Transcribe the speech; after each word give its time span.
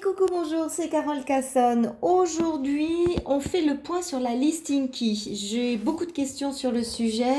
coucou, 0.00 0.24
bonjour, 0.30 0.70
c'est 0.70 0.88
Carole 0.88 1.24
Casson. 1.24 1.94
Aujourd'hui, 2.00 2.96
on 3.26 3.38
fait 3.38 3.60
le 3.60 3.76
point 3.76 4.00
sur 4.00 4.18
la 4.18 4.34
listing 4.34 4.88
key. 4.88 5.14
J'ai 5.14 5.76
beaucoup 5.76 6.06
de 6.06 6.12
questions 6.12 6.52
sur 6.52 6.72
le 6.72 6.82
sujet. 6.82 7.34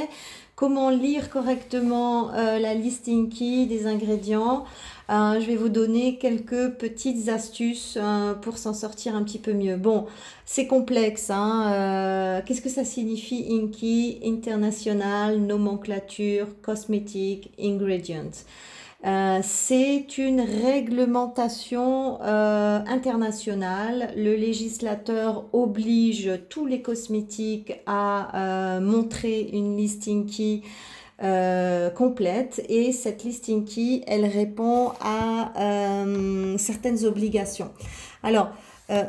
Comment 0.56 0.92
lire 0.92 1.32
correctement 1.32 2.32
euh, 2.36 2.60
la 2.60 2.76
listing 2.76 3.30
key 3.30 3.66
des 3.66 3.88
ingrédients? 3.88 4.66
Euh, 5.10 5.40
Je 5.40 5.48
vais 5.48 5.56
vous 5.56 5.70
donner 5.70 6.20
quelques 6.20 6.74
petites 6.74 7.30
astuces 7.30 7.98
euh, 8.00 8.36
pour 8.36 8.60
s'en 8.60 8.76
sortir 8.76 9.16
un 9.16 9.24
petit 9.24 9.40
peu 9.40 9.54
mieux. 9.54 9.78
Bon, 9.78 10.06
c'est 10.46 10.68
complexe. 10.68 11.32
Hein, 11.32 12.44
Qu'est-ce 12.46 12.62
que 12.62 12.70
ça 12.70 12.86
signifie 12.86 13.48
INKEY 13.50 14.20
International, 14.24 15.40
nomenclature, 15.40 16.48
cosmétique, 16.62 17.52
ingredients 17.60 18.44
euh, 19.04 19.40
c'est 19.42 20.18
une 20.20 20.42
réglementation 20.42 22.22
euh, 22.22 22.80
internationale. 22.88 24.14
Le 24.16 24.36
législateur 24.36 25.46
oblige 25.54 26.30
tous 26.50 26.68
les 26.68 26.84
cosmétiques 26.84 27.74
à 27.88 28.78
euh, 28.78 28.80
montrer 28.80 29.42
une 29.54 29.76
listing 29.78 30.26
key 30.28 30.62
complète 31.96 32.66
et 32.68 32.92
cette 32.92 33.24
listing 33.24 33.64
key, 33.64 34.04
elle 34.08 34.26
répond 34.26 34.92
à 35.02 35.54
certaines 36.58 37.06
obligations. 37.06 37.70
Alors, 38.24 38.50
euh, 38.92 39.08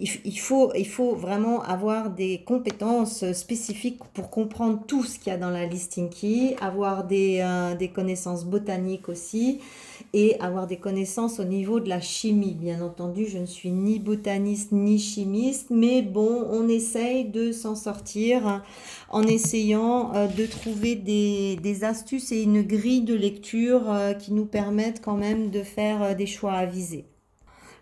il, 0.00 0.38
faut, 0.38 1.14
vraiment 1.14 1.62
avoir 1.62 2.10
des 2.10 2.42
compétences 2.44 3.30
spécifiques 3.32 4.00
pour 4.14 4.30
comprendre 4.30 4.82
tout 4.86 5.04
ce 5.04 5.18
qu'il 5.18 5.32
y 5.32 5.36
a 5.36 5.38
dans 5.38 5.50
la 5.50 5.64
listing 5.64 6.08
key, 6.08 6.56
avoir 6.60 7.04
des, 7.06 7.38
euh, 7.40 7.76
des 7.76 7.88
connaissances 7.88 8.44
botaniques 8.44 9.08
aussi 9.08 9.60
et 10.12 10.40
avoir 10.40 10.66
des 10.66 10.78
connaissances 10.78 11.38
au 11.38 11.44
niveau 11.44 11.78
de 11.78 11.88
la 11.88 12.00
chimie. 12.00 12.54
Bien 12.54 12.82
entendu, 12.82 13.26
je 13.26 13.38
ne 13.38 13.46
suis 13.46 13.70
ni 13.70 14.00
botaniste 14.00 14.72
ni 14.72 14.98
chimiste, 14.98 15.68
mais 15.70 16.02
bon, 16.02 16.46
on 16.50 16.68
essaye 16.68 17.26
de 17.26 17.52
s'en 17.52 17.76
sortir 17.76 18.64
en 19.10 19.22
essayant 19.22 20.12
euh, 20.14 20.26
de 20.26 20.46
trouver 20.46 20.96
des, 20.96 21.56
des, 21.62 21.84
astuces 21.84 22.32
et 22.32 22.42
une 22.42 22.62
grille 22.62 23.02
de 23.02 23.14
lecture 23.14 23.84
qui 24.18 24.32
nous 24.32 24.46
permettent 24.46 25.00
quand 25.00 25.16
même 25.16 25.50
de 25.50 25.62
faire 25.62 26.16
des 26.16 26.26
choix 26.26 26.54
avisés. 26.54 27.07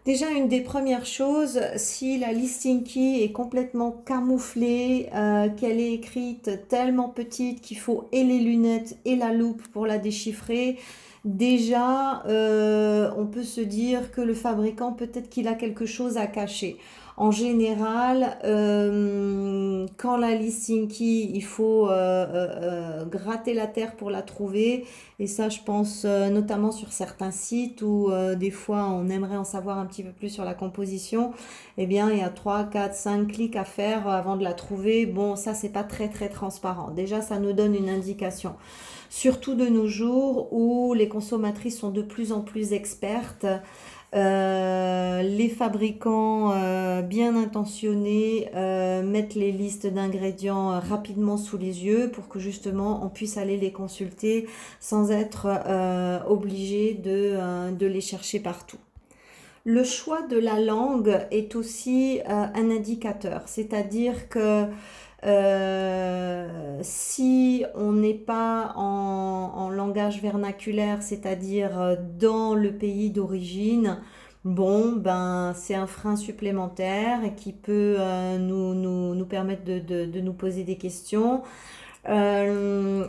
Déjà, 0.06 0.30
une 0.30 0.46
des 0.46 0.60
premières 0.60 1.04
choses, 1.04 1.60
si 1.74 2.16
la 2.16 2.32
listing 2.32 2.84
key 2.84 3.24
est 3.24 3.32
complètement 3.32 3.90
camouflée, 3.90 5.08
euh, 5.12 5.48
qu'elle 5.48 5.80
est 5.80 5.94
écrite 5.94 6.68
tellement 6.68 7.08
petite 7.08 7.60
qu'il 7.60 7.76
faut 7.76 8.08
et 8.12 8.22
les 8.22 8.38
lunettes 8.38 8.96
et 9.04 9.16
la 9.16 9.32
loupe 9.32 9.66
pour 9.72 9.84
la 9.84 9.98
déchiffrer, 9.98 10.78
déjà, 11.24 12.22
euh, 12.26 13.10
on 13.16 13.26
peut 13.26 13.42
se 13.42 13.60
dire 13.60 14.12
que 14.12 14.20
le 14.20 14.34
fabricant, 14.34 14.92
peut-être 14.92 15.28
qu'il 15.28 15.48
a 15.48 15.54
quelque 15.54 15.86
chose 15.86 16.18
à 16.18 16.28
cacher. 16.28 16.76
En 17.18 17.30
général, 17.30 18.36
euh, 18.44 19.86
quand 19.96 20.18
la 20.18 20.34
listing 20.34 20.86
key, 20.86 21.30
il 21.32 21.42
faut 21.42 21.88
euh, 21.88 22.26
euh, 22.30 23.06
gratter 23.06 23.54
la 23.54 23.66
terre 23.66 23.96
pour 23.96 24.10
la 24.10 24.20
trouver. 24.20 24.84
Et 25.18 25.26
ça, 25.26 25.48
je 25.48 25.60
pense 25.64 26.04
notamment 26.04 26.72
sur 26.72 26.92
certains 26.92 27.30
sites 27.30 27.80
où 27.80 28.10
des 28.36 28.50
fois 28.50 28.84
on 28.90 29.08
aimerait 29.08 29.38
en 29.38 29.44
savoir 29.44 29.78
un 29.78 29.86
petit 29.86 30.02
peu 30.02 30.12
plus 30.12 30.28
sur 30.28 30.44
la 30.44 30.52
composition. 30.52 31.32
Eh 31.78 31.86
bien, 31.86 32.10
il 32.10 32.18
y 32.18 32.22
a 32.22 32.28
3, 32.28 32.64
4, 32.64 32.94
5 32.94 33.26
clics 33.28 33.56
à 33.56 33.64
faire 33.64 34.06
avant 34.08 34.36
de 34.36 34.44
la 34.44 34.52
trouver. 34.52 35.06
Bon, 35.06 35.36
ça, 35.36 35.54
c'est 35.54 35.70
pas 35.70 35.84
très 35.84 36.08
très 36.10 36.28
transparent. 36.28 36.90
Déjà, 36.90 37.22
ça 37.22 37.38
nous 37.38 37.54
donne 37.54 37.74
une 37.74 37.88
indication 37.88 38.56
surtout 39.08 39.54
de 39.54 39.66
nos 39.66 39.86
jours 39.86 40.52
où 40.52 40.94
les 40.94 41.08
consommatrices 41.08 41.78
sont 41.78 41.90
de 41.90 42.02
plus 42.02 42.32
en 42.32 42.40
plus 42.40 42.72
expertes. 42.72 43.46
Euh, 44.16 45.20
les 45.20 45.50
fabricants 45.50 46.50
euh, 46.52 47.02
bien 47.02 47.36
intentionnés 47.36 48.48
euh, 48.54 49.02
mettent 49.02 49.34
les 49.34 49.52
listes 49.52 49.86
d'ingrédients 49.86 50.80
rapidement 50.80 51.36
sous 51.36 51.58
les 51.58 51.84
yeux 51.84 52.10
pour 52.10 52.28
que 52.28 52.38
justement 52.38 53.04
on 53.04 53.10
puisse 53.10 53.36
aller 53.36 53.58
les 53.58 53.72
consulter 53.72 54.46
sans 54.80 55.10
être 55.10 55.48
obligé 56.28 56.94
de, 56.94 57.72
de, 57.72 57.86
les 57.86 58.00
chercher 58.00 58.40
partout. 58.40 58.78
Le 59.64 59.84
choix 59.84 60.22
de 60.22 60.38
la 60.38 60.60
langue 60.60 61.26
est 61.30 61.54
aussi 61.56 62.20
un 62.26 62.70
indicateur, 62.70 63.42
c'est-à-dire 63.46 64.28
que 64.28 64.66
euh, 65.24 66.78
si 66.82 67.64
on 67.74 67.92
n'est 67.92 68.14
pas 68.14 68.72
en, 68.76 69.70
langage 69.70 70.22
vernaculaire, 70.22 71.02
c'est-à-dire 71.02 71.78
euh, 71.80 71.96
dans 72.18 72.54
le 72.54 72.72
pays 72.72 73.10
d'origine, 73.10 73.98
bon, 74.44 74.92
ben, 74.92 75.52
c'est 75.54 75.74
un 75.74 75.86
frein 75.86 76.16
supplémentaire 76.16 77.20
qui 77.36 77.52
peut 77.52 77.96
euh, 77.98 78.38
nous, 78.38 78.74
nous, 78.74 79.14
nous, 79.14 79.26
permettre 79.26 79.64
de, 79.64 79.78
de, 79.78 80.04
de, 80.06 80.20
nous 80.20 80.32
poser 80.32 80.64
des 80.64 80.76
questions. 80.76 81.42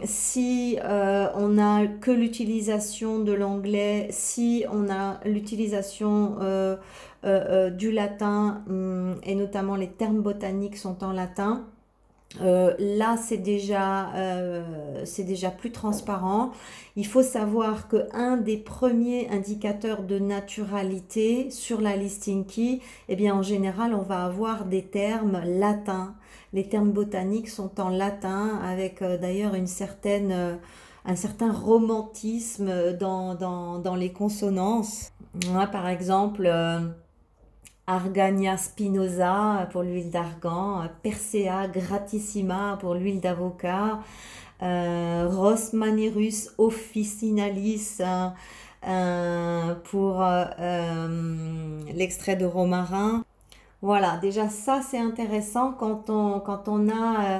si 0.03 0.78
on 1.35 1.50
n'a 1.50 1.88
que 1.88 2.12
l'utilisation 2.12 3.19
de 3.19 3.34
l'anglais, 3.34 4.07
si 4.12 4.66
on 4.72 4.90
a 4.90 5.19
l'utilisation 5.25 6.38
du 7.23 7.91
latin, 7.91 8.63
hum, 8.69 9.16
et 9.23 9.35
notamment 9.35 9.75
les 9.75 9.90
termes 9.90 10.22
botaniques 10.22 10.78
sont 10.78 11.03
en 11.03 11.12
latin, 11.12 11.66
euh, 12.41 12.73
là, 12.79 13.17
c'est 13.17 13.37
déjà, 13.37 14.13
euh, 14.15 15.03
déjà 15.19 15.49
plus 15.49 15.71
transparent. 15.71 16.51
Il 16.95 17.05
faut 17.05 17.23
savoir 17.23 17.87
que 17.87 18.07
un 18.13 18.37
des 18.37 18.57
premiers 18.57 19.29
indicateurs 19.29 20.03
de 20.03 20.19
naturalité 20.19 21.51
sur 21.51 21.81
la 21.81 21.95
listing 21.95 22.45
key, 22.45 22.79
eh 23.09 23.15
bien, 23.15 23.35
en 23.35 23.41
général, 23.41 23.93
on 23.93 24.01
va 24.01 24.25
avoir 24.25 24.65
des 24.65 24.83
termes 24.83 25.41
latins. 25.45 26.15
Les 26.53 26.67
termes 26.67 26.91
botaniques 26.91 27.49
sont 27.49 27.79
en 27.79 27.89
latin, 27.89 28.59
avec 28.63 29.01
euh, 29.01 29.17
d'ailleurs 29.17 29.53
une 29.53 29.67
certaine, 29.67 30.59
un 31.05 31.15
certain 31.15 31.51
romantisme 31.51 32.93
dans, 32.93 33.35
dans, 33.35 33.79
dans 33.79 33.95
les 33.95 34.11
consonances. 34.11 35.11
par 35.71 35.87
exemple, 35.87 36.49
Argania 37.87 38.57
spinosa 38.57 39.67
pour 39.71 39.83
l'huile 39.83 40.11
d'argan, 40.11 40.89
Persea 41.03 41.67
gratissima 41.67 42.77
pour 42.81 42.95
l'huile 42.95 43.21
d'avocat, 43.21 43.99
euh, 44.61 45.29
officinalis 46.57 48.01
euh, 48.87 49.75
pour 49.85 50.21
euh, 50.21 51.81
l'extrait 51.93 52.35
de 52.35 52.45
romarin. 52.45 53.23
Voilà, 53.81 54.17
déjà 54.17 54.49
ça 54.49 54.81
c'est 54.81 54.99
intéressant 54.99 55.71
quand 55.71 56.09
on, 56.09 56.39
quand 56.39 56.67
on 56.67 56.89
a 56.89 56.93
euh, 56.93 57.39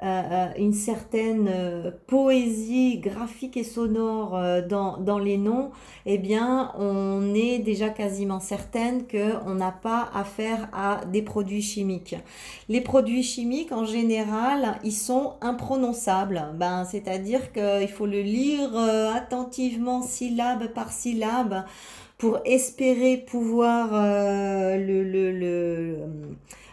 une 0.00 0.72
certaine 0.72 1.48
euh, 1.48 1.90
poésie 2.06 2.98
graphique 2.98 3.56
et 3.56 3.64
sonore 3.64 4.38
dans, 4.68 4.98
dans, 4.98 5.18
les 5.18 5.38
noms, 5.38 5.70
eh 6.06 6.18
bien, 6.18 6.72
on 6.78 7.34
est 7.34 7.58
déjà 7.58 7.88
quasiment 7.88 8.38
certaine 8.38 9.06
qu'on 9.08 9.54
n'a 9.54 9.72
pas 9.72 10.08
affaire 10.14 10.68
à 10.72 11.00
des 11.06 11.22
produits 11.22 11.62
chimiques. 11.62 12.16
Les 12.68 12.80
produits 12.80 13.24
chimiques, 13.24 13.72
en 13.72 13.84
général, 13.84 14.78
ils 14.84 14.92
sont 14.92 15.34
imprononçables. 15.40 16.42
Ben, 16.54 16.84
C'est-à-dire 16.84 17.52
qu'il 17.52 17.88
faut 17.88 18.06
le 18.06 18.22
lire 18.22 18.76
attentivement, 19.14 20.02
syllabe 20.02 20.68
par 20.68 20.92
syllabe, 20.92 21.64
pour 22.18 22.40
espérer 22.44 23.16
pouvoir 23.16 23.90
le, 23.92 25.04
le, 25.04 25.32
le 25.32 26.08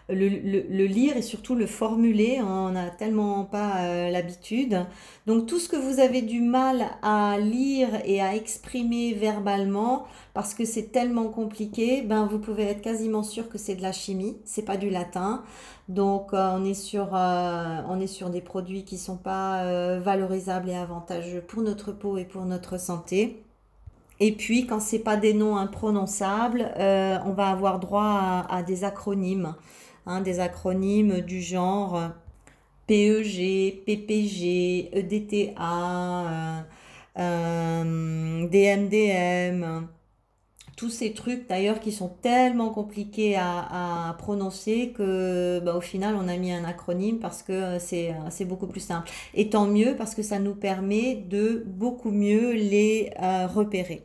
le, 0.10 0.28
le, 0.30 0.86
lire 0.86 1.18
et 1.18 1.22
surtout 1.22 1.56
le 1.56 1.66
formuler. 1.66 2.40
On 2.42 2.70
n'a 2.72 2.90
tellement 2.90 3.44
pas 3.46 3.84
euh, 3.86 4.10
l'habitude. 4.10 4.86
Donc 5.26 5.48
tout 5.48 5.60
ce 5.60 5.68
que 5.70 5.76
vous 5.76 6.00
avez 6.00 6.22
du 6.22 6.42
mal 6.42 6.86
à 7.02 7.38
lire 7.40 7.90
et 8.06 8.22
à 8.22 8.36
exprimer 8.36 9.14
verbalement, 9.14 10.06
parce 10.34 10.54
que 10.54 10.66
c'est 10.66 10.92
tellement 10.92 11.30
compliqué, 11.30 12.02
ben 12.02 12.26
vous 12.28 12.40
pouvez 12.40 12.64
être 12.64 12.82
quasiment 12.82 13.24
sûr 13.24 13.50
que 13.50 13.58
c'est 13.58 13.76
de 13.76 13.82
la 13.82 13.92
chimie, 13.92 14.38
c'est 14.46 14.66
pas 14.66 14.78
du 14.78 14.90
latin. 14.90 15.44
Donc 15.90 16.34
euh, 16.34 16.50
on 16.54 16.64
est 16.66 16.74
sur 16.74 17.16
euh, 17.16 17.82
on 17.90 18.00
est 18.00 18.08
sur 18.08 18.30
des 18.30 18.42
produits 18.42 18.86
qui 18.86 18.98
sont 18.98 19.18
pas 19.18 20.00
valorisables 20.00 20.70
et 20.70 20.76
avantageux 20.76 21.42
pour 21.42 21.62
notre 21.64 21.92
peau 21.92 22.18
et 22.18 22.26
pour 22.26 22.46
notre 22.46 22.80
santé. 22.80 23.45
Et 24.20 24.32
puis, 24.32 24.66
quand 24.66 24.80
c'est 24.80 25.00
pas 25.00 25.18
des 25.18 25.34
noms 25.34 25.58
imprononçables, 25.58 26.72
on 26.78 27.34
va 27.34 27.50
avoir 27.50 27.80
droit 27.80 28.46
à 28.50 28.64
des 28.64 28.84
acronymes. 28.84 29.56
Hein, 30.06 30.22
des 30.22 30.40
acronymes 30.40 31.22
du 31.22 31.42
genre 31.42 32.00
PEG, 32.88 33.84
PPG, 33.86 34.90
EDTA, 34.94 36.66
DMDM, 38.52 39.88
tous 40.76 40.90
ces 40.90 41.14
trucs 41.14 41.48
d'ailleurs 41.48 41.80
qui 41.80 41.92
sont 41.92 42.10
tellement 42.22 42.70
compliqués 42.70 43.36
à, 43.38 44.16
prononcer 44.18 44.94
que 44.96 45.60
bah, 45.60 45.76
au 45.76 45.82
final 45.82 46.16
on 46.16 46.28
a 46.28 46.38
mis 46.38 46.52
un 46.52 46.64
acronyme 46.66 47.20
parce 47.20 47.44
que 47.44 47.78
c'est 47.80 48.46
beaucoup 48.46 48.68
plus 48.68 48.80
simple. 48.82 49.10
Et 49.34 49.50
tant 49.50 49.68
mieux 49.68 49.96
parce 49.98 50.16
que 50.16 50.24
ça 50.24 50.40
nous 50.40 50.56
permet 50.56 51.16
de 51.16 51.64
beaucoup 51.66 52.12
mieux 52.12 52.54
les 52.54 53.12
euh, 53.22 53.48
repérer. 53.48 54.04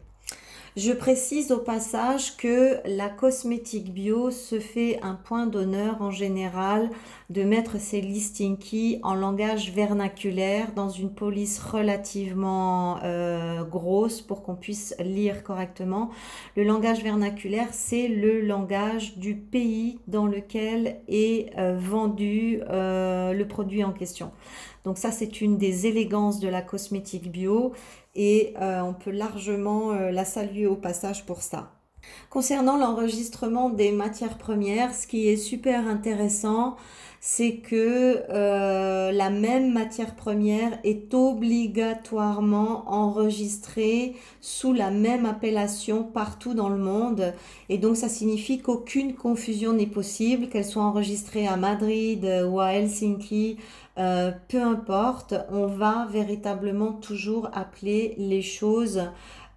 Je 0.82 0.92
précise 0.92 1.52
au 1.52 1.58
passage 1.58 2.38
que 2.38 2.78
la 2.86 3.10
cosmétique 3.10 3.92
bio 3.92 4.30
se 4.30 4.58
fait 4.58 4.98
un 5.02 5.12
point 5.12 5.44
d'honneur 5.46 6.00
en 6.00 6.10
général 6.10 6.88
de 7.28 7.42
mettre 7.42 7.78
ses 7.78 8.00
listing 8.00 8.56
keys 8.56 8.98
en 9.02 9.12
langage 9.12 9.72
vernaculaire 9.72 10.72
dans 10.72 10.88
une 10.88 11.12
police 11.12 11.58
relativement 11.58 12.98
euh, 13.04 13.62
grosse 13.62 14.22
pour 14.22 14.42
qu'on 14.42 14.54
puisse 14.54 14.94
lire 14.98 15.42
correctement. 15.42 16.08
Le 16.56 16.64
langage 16.64 17.02
vernaculaire, 17.02 17.68
c'est 17.72 18.08
le 18.08 18.40
langage 18.40 19.18
du 19.18 19.34
pays 19.34 19.98
dans 20.08 20.26
lequel 20.26 21.02
est 21.08 21.54
euh, 21.58 21.76
vendu 21.78 22.62
euh, 22.70 23.34
le 23.34 23.46
produit 23.46 23.84
en 23.84 23.92
question. 23.92 24.32
Donc 24.84 24.96
ça, 24.96 25.12
c'est 25.12 25.42
une 25.42 25.58
des 25.58 25.86
élégances 25.86 26.40
de 26.40 26.48
la 26.48 26.62
cosmétique 26.62 27.30
bio 27.30 27.74
et 28.14 28.54
euh, 28.60 28.80
on 28.80 28.92
peut 28.92 29.10
largement 29.10 29.92
euh, 29.92 30.10
la 30.10 30.24
saluer 30.24 30.66
au 30.66 30.76
passage 30.76 31.24
pour 31.26 31.42
ça. 31.42 31.72
Concernant 32.28 32.76
l'enregistrement 32.76 33.70
des 33.70 33.92
matières 33.92 34.38
premières, 34.38 34.94
ce 34.94 35.06
qui 35.06 35.28
est 35.28 35.36
super 35.36 35.86
intéressant, 35.86 36.76
c'est 37.22 37.56
que 37.56 38.22
euh, 38.30 39.12
la 39.12 39.28
même 39.28 39.72
matière 39.72 40.16
première 40.16 40.78
est 40.84 41.12
obligatoirement 41.12 42.90
enregistrée 42.90 44.16
sous 44.40 44.72
la 44.72 44.90
même 44.90 45.26
appellation 45.26 46.02
partout 46.02 46.54
dans 46.54 46.70
le 46.70 46.78
monde. 46.78 47.34
Et 47.68 47.76
donc 47.76 47.98
ça 47.98 48.08
signifie 48.08 48.60
qu'aucune 48.60 49.14
confusion 49.14 49.74
n'est 49.74 49.86
possible, 49.86 50.48
qu'elle 50.48 50.64
soit 50.64 50.82
enregistrée 50.82 51.46
à 51.46 51.56
Madrid 51.56 52.26
ou 52.48 52.58
à 52.58 52.72
Helsinki 52.72 53.58
euh, 53.98 54.30
peu 54.48 54.62
importe, 54.62 55.34
on 55.50 55.66
va 55.66 56.06
véritablement 56.10 56.92
toujours 56.92 57.50
appeler 57.52 58.14
les 58.18 58.42
choses 58.42 59.02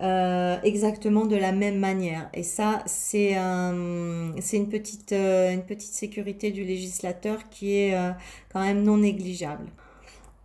euh, 0.01 0.57
exactement 0.63 1.25
de 1.25 1.35
la 1.35 1.51
même 1.51 1.77
manière. 1.77 2.29
Et 2.33 2.43
ça, 2.43 2.81
c'est 2.85 3.37
euh, 3.37 4.31
une 4.35 4.67
petite 4.67 5.13
sécurité 5.81 6.51
du 6.51 6.63
législateur 6.63 7.49
qui 7.49 7.75
est 7.75 7.95
quand 8.51 8.61
même 8.61 8.83
non 8.83 8.97
négligeable. 8.97 9.67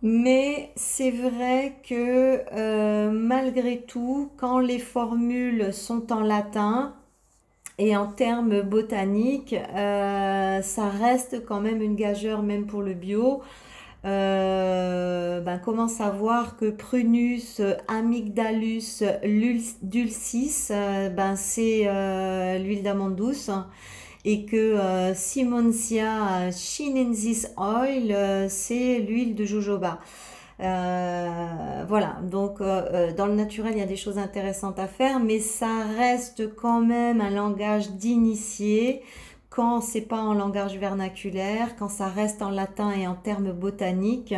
Mais 0.01 0.71
c'est 0.77 1.11
vrai 1.11 1.75
que 1.83 3.09
malgré 3.09 3.81
tout, 3.81 4.31
quand 4.37 4.59
les 4.59 4.79
formules 4.79 5.73
sont 5.73 6.13
en 6.13 6.21
latin, 6.21 6.95
et 7.81 7.95
en 7.95 8.07
termes 8.07 8.61
botaniques, 8.61 9.55
ça 9.75 10.89
reste 11.01 11.45
quand 11.45 11.61
même 11.61 11.81
une 11.81 11.95
gageure 11.95 12.43
même 12.43 12.65
pour 12.65 12.81
le 12.81 12.93
bio. 12.93 13.41
Euh, 14.05 15.41
ben, 15.41 15.59
comment 15.59 15.89
savoir 15.89 16.55
que 16.55 16.69
Prunus 16.69 17.61
amygdalus 17.89 19.03
dulcis, 19.81 20.67
euh, 20.71 21.09
ben, 21.09 21.35
c'est 21.35 21.83
euh, 21.85 22.57
l'huile 22.59 22.81
d'amande 22.81 23.15
douce 23.15 23.51
et 24.25 24.45
que 24.45 25.13
Simonsia 25.15 26.51
chinensis 26.51 27.47
oil, 27.57 28.47
c'est 28.49 28.99
l'huile 28.99 29.33
de 29.33 29.45
jojoba. 29.45 29.99
voilà, 30.59 32.17
donc 32.29 32.59
dans 32.59 33.25
le 33.27 33.33
naturel, 33.33 33.73
il 33.75 33.79
y 33.79 33.81
a 33.81 33.85
des 33.85 33.95
choses 33.95 34.17
intéressantes 34.17 34.77
à 34.77 34.87
faire, 34.87 35.21
mais 35.21 35.39
ça 35.39 35.85
reste 35.97 36.53
quand 36.55 36.81
même 36.81 37.21
un 37.21 37.29
langage 37.29 37.91
d'initié 37.91 39.03
quand 39.59 39.81
c'est 39.81 39.99
pas 39.99 40.21
en 40.21 40.33
langage 40.33 40.77
vernaculaire, 40.77 41.75
quand 41.75 41.89
ça 41.89 42.07
reste 42.07 42.41
en 42.41 42.49
latin 42.49 42.91
et 42.91 43.07
en 43.07 43.15
termes 43.15 43.51
botaniques, 43.51 44.33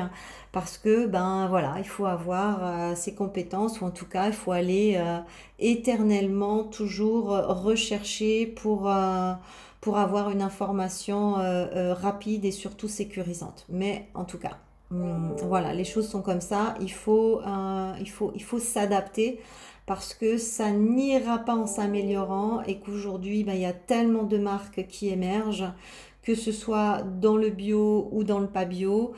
parce 0.52 0.80
que 0.80 1.06
ben 1.06 1.46
voilà, 1.48 1.76
il 1.78 1.86
faut 1.86 2.08
avoir 2.08 2.58
euh, 2.64 2.96
ces 2.96 3.14
compétences 3.14 3.82
ou 3.82 3.86
en 3.86 3.92
tout 3.92 4.08
cas 4.08 4.26
il 4.26 4.34
faut 4.34 4.52
aller 4.52 4.96
euh, 4.98 5.20
éternellement 5.60 6.64
toujours 6.64 7.28
rechercher 7.28 8.48
pour 8.48 8.90
euh, 8.90 9.34
pour 9.80 10.00
avoir 10.00 10.32
une 10.32 10.42
information 10.42 11.36
rapide 12.08 12.44
et 12.44 12.52
surtout 12.52 12.88
sécurisante. 12.88 13.68
Mais 13.70 14.08
en 14.16 14.26
tout 14.26 14.40
cas, 14.40 14.58
hum, 14.90 15.36
voilà, 15.44 15.72
les 15.72 15.84
choses 15.84 16.10
sont 16.10 16.24
comme 16.24 16.42
ça. 16.42 16.74
Il 16.82 16.92
faut 16.92 17.42
il 18.00 18.10
faut 18.10 18.32
il 18.34 18.44
faut 18.44 18.60
s'adapter 18.60 19.40
parce 19.94 20.14
que 20.14 20.38
ça 20.38 20.72
n'ira 20.72 21.40
pas 21.40 21.54
en 21.54 21.68
s'améliorant 21.68 22.62
et 22.66 22.80
qu'aujourd'hui, 22.80 23.44
ben, 23.44 23.56
il 23.56 23.60
y 23.60 23.66
a 23.66 23.74
tellement 23.74 24.24
de 24.24 24.38
marques 24.38 24.88
qui 24.88 25.10
émergent, 25.10 25.74
que 26.24 26.34
ce 26.34 26.54
soit 26.54 27.04
dans 27.04 27.36
le 27.36 27.50
bio 27.50 28.08
ou 28.14 28.24
dans 28.24 28.40
le 28.40 28.48
pas 28.48 28.64
bio. 28.64 29.12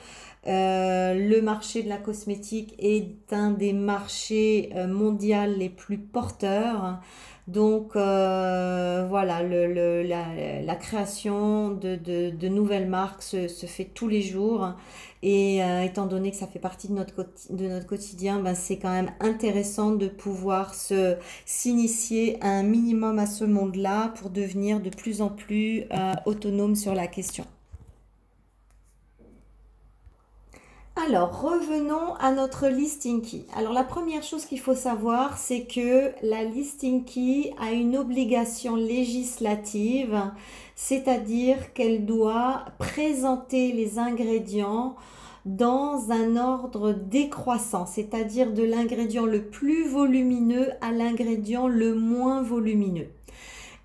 Euh, 0.48 1.14
le 1.14 1.42
marché 1.44 1.84
de 1.84 1.90
la 1.90 1.98
cosmétique 1.98 2.74
est 2.80 3.32
un 3.32 3.52
des 3.52 3.72
marchés 3.72 4.72
euh, 4.76 4.88
mondiaux 4.88 5.46
les 5.46 5.70
plus 5.70 6.00
porteurs. 6.00 7.00
Donc 7.48 7.98
euh, 7.98 9.06
voilà, 9.10 9.44
le, 9.44 10.02
la, 10.04 10.76
création 10.76 11.72
de, 11.72 11.96
de, 11.98 12.48
nouvelles 12.48 12.88
marques 12.88 13.22
se, 13.22 13.50
se, 13.50 13.66
fait 13.66 13.84
tous 13.84 14.08
les 14.08 14.22
jours 14.22 14.74
et 15.24 15.62
euh, 15.62 15.84
étant 15.84 16.06
donné 16.06 16.32
que 16.32 16.38
ça 16.38 16.48
fait 16.48 16.60
partie 16.60 16.88
de 16.88 16.94
notre, 16.94 17.26
de 17.50 17.68
notre 17.68 17.86
quotidien, 17.86 18.40
ben, 18.40 18.56
c'est 18.56 18.78
quand 18.78 18.92
même 18.92 19.12
intéressant 19.20 19.92
de 19.92 20.08
pouvoir 20.08 20.74
se 20.74 21.18
s'initier 21.46 22.38
un 22.42 22.64
minimum 22.64 23.20
à 23.20 23.26
ce 23.26 23.44
monde-là 23.44 24.14
pour 24.20 24.30
devenir 24.30 24.80
de 24.80 24.90
plus 24.90 25.22
en 25.22 25.30
plus 25.30 25.84
euh, 25.92 26.14
autonome 26.26 26.76
sur 26.76 26.94
la 26.94 27.08
question. 27.08 27.46
Alors, 30.96 31.42
revenons 31.42 32.14
à 32.20 32.32
notre 32.32 32.68
listing 32.68 33.24
key. 33.24 33.46
Alors, 33.56 33.74
la 33.74 33.84
première 33.84 34.22
chose 34.22 34.46
qu'il 34.46 34.60
faut 34.60 34.76
savoir, 34.76 35.40
c'est 35.40 35.66
que 35.66 36.12
la 36.22 36.44
listing 36.44 37.04
key 37.04 37.52
a 37.60 37.72
une 37.72 37.98
obligation 37.98 38.76
législative, 38.76 40.22
c'est-à-dire 40.76 41.74
qu'elle 41.74 42.06
doit 42.06 42.66
présenter 42.78 43.72
les 43.72 43.98
ingrédients 43.98 44.96
dans 45.46 46.12
un 46.12 46.38
ordre 46.38 46.94
décroissant, 46.94 47.88
c'est-à-dire 47.88 48.54
de 48.54 48.64
l'ingrédient 48.64 49.26
le 49.26 49.50
plus 49.50 49.88
volumineux 49.88 50.70
à 50.82 50.92
l'ingrédient 50.92 51.68
le 51.68 51.96
moins 51.96 52.44
volumineux. 52.44 53.08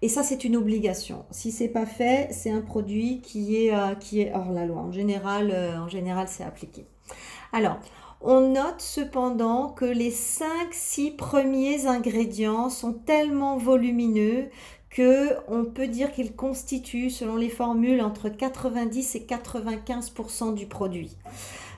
Et 0.02 0.08
ça, 0.08 0.22
c'est 0.22 0.44
une 0.44 0.56
obligation. 0.56 1.24
Si 1.30 1.52
c'est 1.52 1.68
pas 1.68 1.86
fait, 1.86 2.28
c'est 2.32 2.50
un 2.50 2.60
produit 2.60 3.20
qui 3.22 3.56
est, 3.56 3.74
euh, 3.74 3.94
hors 4.34 4.52
la 4.52 4.66
loi. 4.66 4.82
En 4.82 4.92
général, 4.92 5.50
euh, 5.52 5.78
en 5.78 5.88
général, 5.88 6.28
c'est 6.28 6.44
appliqué. 6.44 6.86
Alors, 7.52 7.78
on 8.20 8.40
note 8.52 8.80
cependant 8.80 9.68
que 9.68 9.84
les 9.84 10.10
5-6 10.10 11.16
premiers 11.16 11.86
ingrédients 11.86 12.68
sont 12.68 12.92
tellement 12.92 13.56
volumineux 13.56 14.48
que 14.90 15.36
on 15.48 15.64
peut 15.64 15.86
dire 15.86 16.12
qu'ils 16.12 16.34
constituent, 16.34 17.10
selon 17.10 17.36
les 17.36 17.50
formules, 17.50 18.00
entre 18.00 18.28
90 18.28 19.14
et 19.14 19.20
95% 19.20 20.54
du 20.54 20.66
produit. 20.66 21.16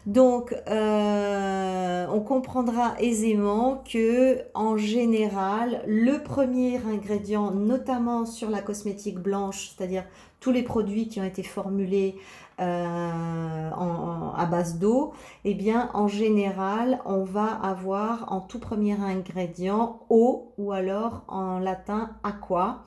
Donc, 0.07 0.55
euh, 0.69 2.07
on 2.11 2.21
comprendra 2.21 2.95
aisément 2.99 3.85
que, 3.91 4.41
en 4.55 4.79
général, 4.79 5.83
le 5.87 6.23
premier 6.23 6.79
ingrédient, 6.79 7.51
notamment 7.51 8.25
sur 8.25 8.49
la 8.49 8.63
cosmétique 8.63 9.19
blanche, 9.19 9.73
c'est-à-dire 9.77 10.05
tous 10.41 10.53
les 10.53 10.63
produits 10.63 11.09
qui 11.09 11.21
ont 11.21 11.25
été 11.25 11.43
formulés 11.43 12.17
euh, 12.61 13.71
à 14.37 14.47
base 14.47 14.79
d'eau, 14.79 15.13
eh 15.45 15.55
bien, 15.55 15.91
en 15.95 16.09
général, 16.09 17.01
on 17.05 17.25
va 17.25 17.47
avoir 17.47 18.33
en 18.33 18.41
tout 18.41 18.59
premier 18.59 18.95
ingrédient 19.01 20.01
eau 20.09 20.53
ou 20.59 20.73
alors 20.73 21.25
en 21.29 21.59
latin 21.59 22.11
aqua. 22.23 22.85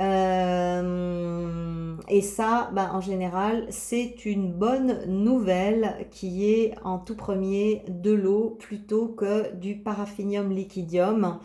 Euh, 0.00 1.96
et 2.08 2.22
ça, 2.22 2.70
ben, 2.72 2.90
en 2.92 3.00
général, 3.00 3.66
c'est 3.70 4.24
une 4.24 4.52
bonne 4.52 5.04
nouvelle 5.06 6.06
qui 6.10 6.50
est 6.50 6.74
en 6.82 6.98
tout 6.98 7.14
premier 7.14 7.84
de 7.88 8.12
l'eau 8.12 8.56
plutôt 8.58 9.08
que 9.08 9.54
du 9.54 9.76
paraffinium 9.76 10.50
liquidium. 10.50 11.38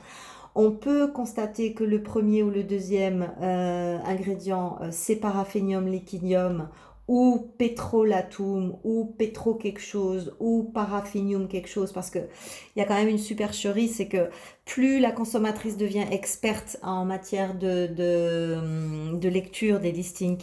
On 0.55 0.71
peut 0.71 1.07
constater 1.07 1.73
que 1.73 1.83
le 1.83 2.01
premier 2.01 2.41
ou 2.41 2.49
le 2.49 2.63
deuxième 2.63 3.31
euh, 3.41 3.99
ingrédient, 4.05 4.79
c'est 4.89 5.17
paraffinium 5.17 5.87
liquidium 5.87 6.69
ou 7.07 7.51
pétrolatum 7.57 8.77
ou 8.83 9.05
pétro 9.17 9.55
quelque 9.55 9.79
chose 9.79 10.35
ou 10.39 10.63
paraffinium 10.63 11.47
quelque 11.47 11.69
chose 11.69 11.93
parce 11.93 12.09
que 12.09 12.19
il 12.75 12.79
y 12.79 12.81
a 12.81 12.85
quand 12.85 12.95
même 12.95 13.07
une 13.07 13.17
supercherie 13.17 13.87
c'est 13.87 14.07
que 14.07 14.29
plus 14.65 14.99
la 14.99 15.11
consommatrice 15.11 15.77
devient 15.77 16.05
experte 16.11 16.77
en 16.83 17.05
matière 17.05 17.57
de, 17.57 17.87
de, 17.87 19.29
lecture 19.29 19.79
des 19.79 19.91
listing 19.91 20.37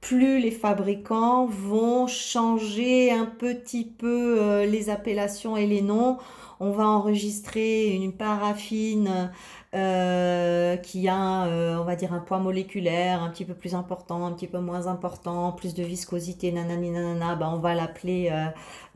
plus 0.00 0.38
les 0.38 0.50
fabricants 0.50 1.46
vont 1.46 2.06
changer 2.06 3.10
un 3.10 3.26
petit 3.26 3.84
peu 3.84 4.40
euh, 4.40 4.64
les 4.64 4.90
appellations 4.90 5.56
et 5.56 5.66
les 5.66 5.82
noms. 5.82 6.18
On 6.60 6.70
va 6.70 6.86
enregistrer 6.86 7.88
une 7.94 8.12
paraffine 8.12 9.30
euh, 9.74 10.76
qui 10.76 11.08
a, 11.08 11.44
euh, 11.44 11.76
on 11.76 11.84
va 11.84 11.94
dire, 11.94 12.14
un 12.14 12.20
poids 12.20 12.38
moléculaire 12.38 13.22
un 13.22 13.28
petit 13.28 13.44
peu 13.44 13.52
plus 13.52 13.74
important, 13.74 14.24
un 14.24 14.32
petit 14.32 14.46
peu 14.46 14.60
moins 14.60 14.86
important, 14.86 15.52
plus 15.52 15.74
de 15.74 15.82
viscosité, 15.82 16.50
nanani 16.52 16.90
nanana, 16.90 17.34
ben 17.34 17.50
on 17.52 17.58
va 17.58 17.74
l'appeler 17.74 18.32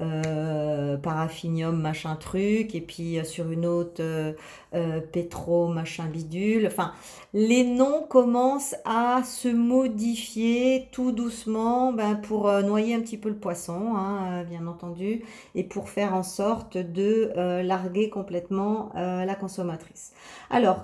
euh, 0.01 0.97
paraffinium 0.97 1.79
machin 1.79 2.17
truc, 2.17 2.75
et 2.75 2.81
puis 2.81 3.19
sur 3.25 3.51
une 3.51 3.67
autre 3.67 4.03
pétro 5.13 5.69
machin 5.69 6.07
bidule. 6.07 6.67
Enfin, 6.67 6.93
les 7.35 7.65
noms 7.65 8.05
commencent 8.09 8.77
à 8.87 9.23
se 9.25 9.49
modifier 9.49 10.89
tout 10.91 11.13
doucement 11.13 11.93
ben, 11.93 12.15
pour 12.15 12.51
noyer 12.63 12.95
un 12.95 13.01
petit 13.01 13.19
peu 13.19 13.29
le 13.29 13.37
poisson, 13.37 13.95
hein, 13.95 14.45
bien 14.45 14.67
entendu, 14.67 15.23
et 15.55 15.65
pour 15.65 15.91
faire 15.91 16.15
en 16.15 16.23
sorte 16.23 16.79
de 16.79 17.31
larguer 17.63 18.09
complètement 18.09 18.91
la 18.95 19.35
consommatrice. 19.35 20.13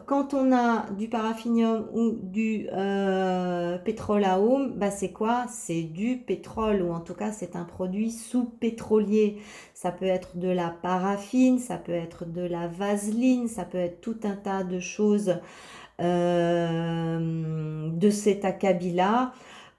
Quand 0.06 0.34
on 0.34 0.52
a 0.52 0.86
du 0.98 1.08
paraffinium 1.08 1.86
ou 1.92 2.12
du 2.22 2.68
euh, 2.72 3.78
pétrolaum, 3.78 4.72
bah 4.76 4.90
c'est 4.90 5.10
quoi? 5.10 5.46
C'est 5.48 5.82
du 5.82 6.16
pétrole 6.16 6.82
ou 6.82 6.92
en 6.92 7.00
tout 7.00 7.14
cas 7.14 7.32
c'est 7.32 7.56
un 7.56 7.64
produit 7.64 8.10
sous-pétrolier. 8.10 9.38
Ça 9.74 9.90
peut 9.90 10.06
être 10.06 10.36
de 10.38 10.48
la 10.48 10.70
paraffine, 10.70 11.58
ça 11.58 11.76
peut 11.76 11.92
être 11.92 12.24
de 12.24 12.42
la 12.42 12.66
vaseline, 12.66 13.48
ça 13.48 13.64
peut 13.64 13.78
être 13.78 14.00
tout 14.00 14.18
un 14.24 14.36
tas 14.36 14.64
de 14.64 14.80
choses 14.80 15.36
euh, 16.00 17.90
de 17.90 18.10
cet 18.10 18.44
acabit-là 18.44 19.32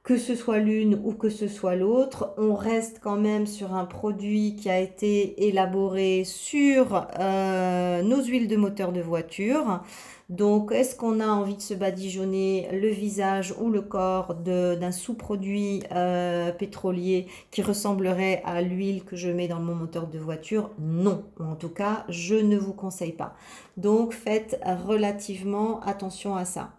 que 0.09 0.17
ce 0.17 0.33
soit 0.33 0.57
l'une 0.57 0.99
ou 1.03 1.13
que 1.13 1.29
ce 1.29 1.47
soit 1.47 1.75
l'autre, 1.75 2.33
on 2.39 2.55
reste 2.55 2.99
quand 2.99 3.15
même 3.15 3.45
sur 3.45 3.75
un 3.75 3.85
produit 3.85 4.55
qui 4.55 4.67
a 4.67 4.79
été 4.79 5.47
élaboré 5.47 6.23
sur 6.25 7.05
euh, 7.19 8.01
nos 8.01 8.23
huiles 8.23 8.47
de 8.47 8.55
moteur 8.55 8.91
de 8.91 9.01
voiture. 9.01 9.83
Donc, 10.29 10.71
est-ce 10.71 10.95
qu'on 10.95 11.19
a 11.19 11.27
envie 11.27 11.57
de 11.57 11.61
se 11.61 11.75
badigeonner 11.75 12.69
le 12.71 12.87
visage 12.87 13.53
ou 13.59 13.69
le 13.69 13.83
corps 13.83 14.33
d'un 14.33 14.91
sous-produit 14.91 15.83
euh, 15.91 16.51
pétrolier 16.53 17.27
qui 17.51 17.61
ressemblerait 17.61 18.41
à 18.45 18.63
l'huile 18.63 19.03
que 19.03 19.15
je 19.15 19.29
mets 19.29 19.47
dans 19.47 19.59
mon 19.59 19.75
moteur 19.75 20.07
de 20.07 20.17
voiture? 20.17 20.71
Non, 20.79 21.23
en 21.39 21.53
tout 21.53 21.69
cas, 21.69 22.05
je 22.09 22.33
ne 22.33 22.57
vous 22.57 22.73
conseille 22.73 23.13
pas. 23.13 23.35
Donc, 23.77 24.13
faites 24.13 24.59
relativement 24.87 25.81
attention 25.81 26.35
à 26.35 26.45
ça. 26.45 26.71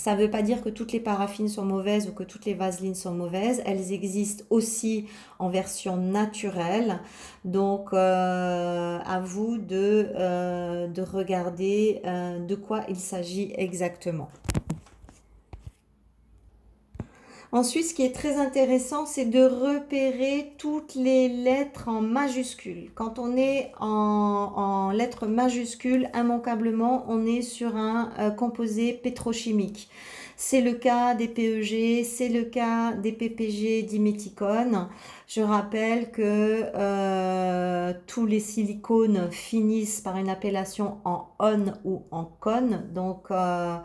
Ça 0.00 0.16
ne 0.16 0.22
veut 0.22 0.30
pas 0.30 0.40
dire 0.40 0.62
que 0.62 0.70
toutes 0.70 0.92
les 0.92 0.98
paraffines 0.98 1.50
sont 1.50 1.66
mauvaises 1.66 2.08
ou 2.08 2.12
que 2.12 2.22
toutes 2.22 2.46
les 2.46 2.54
vaselines 2.54 2.94
sont 2.94 3.12
mauvaises. 3.12 3.60
Elles 3.66 3.92
existent 3.92 4.44
aussi 4.48 5.04
en 5.38 5.50
version 5.50 5.98
naturelle. 5.98 7.00
Donc, 7.44 7.92
euh, 7.92 8.98
à 9.04 9.20
vous 9.20 9.58
de, 9.58 10.08
euh, 10.16 10.88
de 10.88 11.02
regarder 11.02 12.00
euh, 12.06 12.38
de 12.38 12.54
quoi 12.54 12.80
il 12.88 12.96
s'agit 12.96 13.52
exactement. 13.58 14.30
Ensuite, 17.52 17.86
ce 17.86 17.94
qui 17.94 18.04
est 18.04 18.14
très 18.14 18.36
intéressant, 18.36 19.06
c'est 19.06 19.24
de 19.24 19.42
repérer 19.42 20.52
toutes 20.56 20.94
les 20.94 21.28
lettres 21.28 21.88
en 21.88 22.00
majuscules. 22.00 22.90
Quand 22.94 23.18
on 23.18 23.36
est 23.36 23.72
en, 23.80 24.92
lettres 24.94 25.26
majuscules, 25.26 26.08
immanquablement, 26.14 27.04
on 27.08 27.26
est 27.26 27.42
sur 27.42 27.74
un 27.74 28.12
euh, 28.20 28.30
composé 28.30 28.92
pétrochimique. 28.92 29.88
C'est 30.36 30.60
le 30.60 30.74
cas 30.74 31.14
des 31.14 31.26
PEG, 31.26 32.04
c'est 32.04 32.28
le 32.28 32.44
cas 32.44 32.92
des 32.92 33.12
PPG 33.12 33.82
diméthicones. 33.82 34.88
Je 35.26 35.42
rappelle 35.42 36.12
que 36.12 36.22
euh, 36.74 37.92
tous 38.06 38.26
les 38.26 38.40
silicones 38.40 39.28
finissent 39.32 40.00
par 40.00 40.16
une 40.16 40.30
appellation 40.30 40.98
en 41.04 41.28
on 41.40 41.74
ou 41.84 42.04
en 42.12 42.24
con. 42.24 42.80
Donc, 42.94 43.30
euh, 43.32 43.76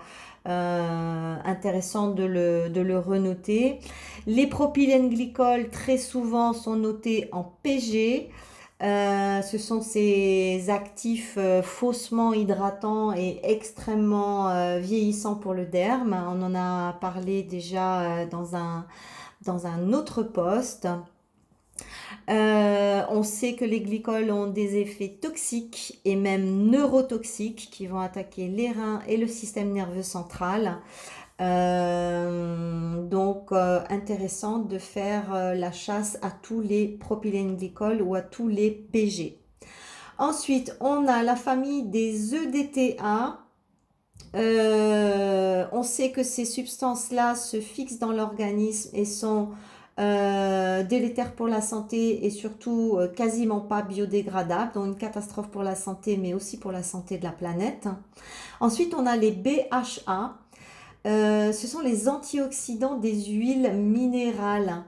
euh, 0.47 1.35
intéressant 1.43 2.09
de 2.11 2.23
le, 2.23 2.69
de 2.69 2.81
le 2.81 2.99
renoter. 2.99 3.79
Les 4.27 4.47
propylènes 4.47 5.09
glycols, 5.09 5.69
très 5.69 5.97
souvent, 5.97 6.53
sont 6.53 6.75
notés 6.75 7.29
en 7.31 7.43
PG. 7.43 8.29
Euh, 8.83 9.41
ce 9.41 9.57
sont 9.57 9.81
ces 9.81 10.69
actifs 10.69 11.35
euh, 11.37 11.61
faussement 11.61 12.33
hydratants 12.33 13.13
et 13.13 13.39
extrêmement 13.43 14.79
vieillissants 14.79 15.35
pour 15.35 15.53
le 15.53 15.65
derme. 15.65 16.13
On 16.13 16.41
en 16.41 16.55
a 16.55 16.93
parlé 16.93 17.43
déjà 17.43 18.25
dans, 18.25 18.55
un, 18.55 18.85
dans 19.45 19.67
un 19.67 19.93
autre 19.93 20.23
poste. 20.23 20.87
Euh, 22.29 23.03
on 23.09 23.21
sait 23.21 23.53
que 23.53 23.65
les 23.65 23.81
glycols 23.81 24.31
ont 24.31 24.47
des 24.47 24.77
effets 24.77 25.09
toxiques 25.21 25.99
et 26.05 26.15
même 26.15 26.69
neurotoxiques 26.69 27.69
qui 27.71 27.85
vont 27.85 27.99
attaquer 27.99 28.47
les 28.47 28.71
reins 28.71 29.01
et 29.07 29.17
le 29.17 29.27
système 29.27 29.71
nerveux 29.71 30.03
central. 30.03 30.77
Euh, 31.41 33.03
donc 33.03 33.51
euh, 33.51 33.81
intéressant 33.89 34.59
de 34.59 34.77
faire 34.77 35.53
la 35.53 35.71
chasse 35.71 36.17
à 36.21 36.31
tous 36.31 36.61
les 36.61 36.87
propylènes 36.87 37.57
glycols 37.57 38.01
ou 38.01 38.15
à 38.15 38.21
tous 38.21 38.47
les 38.47 38.71
PG. 38.71 39.39
Ensuite, 40.17 40.75
on 40.79 41.07
a 41.07 41.23
la 41.23 41.35
famille 41.35 41.83
des 41.83 42.33
EDTA. 42.33 43.39
on 44.33 45.83
sait 45.83 46.11
que 46.11 46.23
ces 46.23 46.45
substances-là 46.45 47.35
se 47.35 47.59
fixent 47.59 47.99
dans 47.99 48.13
l'organisme 48.13 48.89
et 48.93 49.05
sont 49.05 49.49
euh, 49.97 50.83
délétère 50.83 51.35
pour 51.35 51.47
la 51.47 51.61
santé 51.61 52.25
et 52.25 52.29
surtout 52.29 52.97
euh, 52.97 53.07
quasiment 53.07 53.61
pas 53.61 53.81
biodégradable, 53.81 54.73
donc 54.73 54.87
une 54.87 54.97
catastrophe 54.97 55.47
pour 55.47 55.63
la 55.63 55.75
santé 55.75 56.17
mais 56.17 56.33
aussi 56.33 56.59
pour 56.59 56.73
la 56.73 56.83
santé 56.83 57.17
de 57.17 57.23
la 57.23 57.31
planète. 57.31 57.87
Ensuite, 58.59 58.93
on 58.93 59.05
a 59.05 59.15
les 59.15 59.31
BHA. 59.31 60.37
Euh, 61.05 61.53
ce 61.53 61.67
sont 61.67 61.79
les 61.79 62.09
antioxydants 62.09 62.97
des 62.97 63.25
huiles 63.25 63.71
minérales 63.73 64.83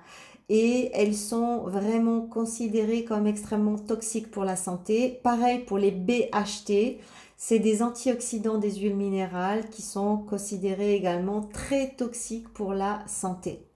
et 0.49 0.91
elles 0.93 1.15
sont 1.15 1.59
vraiment 1.59 2.21
considérées 2.21 3.05
comme 3.05 3.27
extrêmement 3.27 3.77
toxiques 3.77 4.31
pour 4.31 4.43
la 4.43 4.55
santé. 4.57 5.21
Pareil 5.23 5.59
pour 5.59 5.77
les 5.77 5.91
BHT, 5.91 6.99
c'est 7.37 7.59
des 7.59 7.81
antioxydants 7.81 8.57
des 8.57 8.75
huiles 8.75 8.95
minérales 8.95 9.69
qui 9.69 9.83
sont 9.83 10.17
considérés 10.17 10.95
également 10.95 11.41
très 11.41 11.91
toxiques 11.91 12.49
pour 12.49 12.73
la 12.73 13.03
santé. 13.07 13.66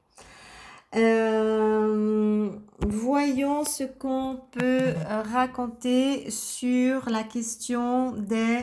Euh, 0.95 2.49
voyons 2.85 3.63
ce 3.63 3.83
qu'on 3.83 4.39
peut 4.51 4.93
raconter 5.31 6.29
sur 6.29 7.09
la 7.09 7.23
question 7.23 8.11
des, 8.11 8.59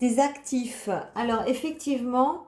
des 0.00 0.18
actifs. 0.18 0.88
Alors 1.14 1.44
effectivement, 1.46 2.46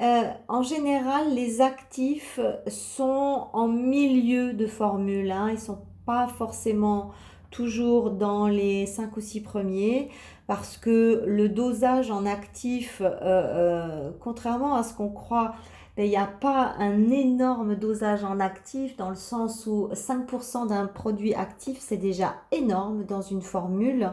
euh, 0.00 0.22
en 0.48 0.62
général, 0.62 1.34
les 1.34 1.60
actifs 1.60 2.40
sont 2.66 3.48
en 3.52 3.68
milieu 3.68 4.52
de 4.52 4.66
formule. 4.66 5.30
Hein. 5.30 5.48
Ils 5.50 5.54
ne 5.54 5.60
sont 5.60 5.82
pas 6.04 6.26
forcément 6.26 7.12
toujours 7.50 8.10
dans 8.10 8.48
les 8.48 8.86
5 8.86 9.16
ou 9.16 9.20
6 9.20 9.42
premiers 9.42 10.08
parce 10.48 10.76
que 10.76 11.22
le 11.26 11.48
dosage 11.48 12.10
en 12.10 12.26
actif, 12.26 13.00
euh, 13.02 14.10
contrairement 14.20 14.74
à 14.74 14.82
ce 14.82 14.94
qu'on 14.94 15.10
croit, 15.10 15.54
il 15.98 16.08
n'y 16.08 16.16
a 16.16 16.26
pas 16.26 16.74
un 16.78 17.10
énorme 17.10 17.76
dosage 17.76 18.24
en 18.24 18.40
actif 18.40 18.96
dans 18.96 19.10
le 19.10 19.16
sens 19.16 19.66
où 19.66 19.90
5% 19.92 20.68
d'un 20.68 20.86
produit 20.86 21.34
actif, 21.34 21.78
c'est 21.80 21.98
déjà 21.98 22.34
énorme 22.50 23.04
dans 23.04 23.20
une 23.20 23.42
formule. 23.42 24.12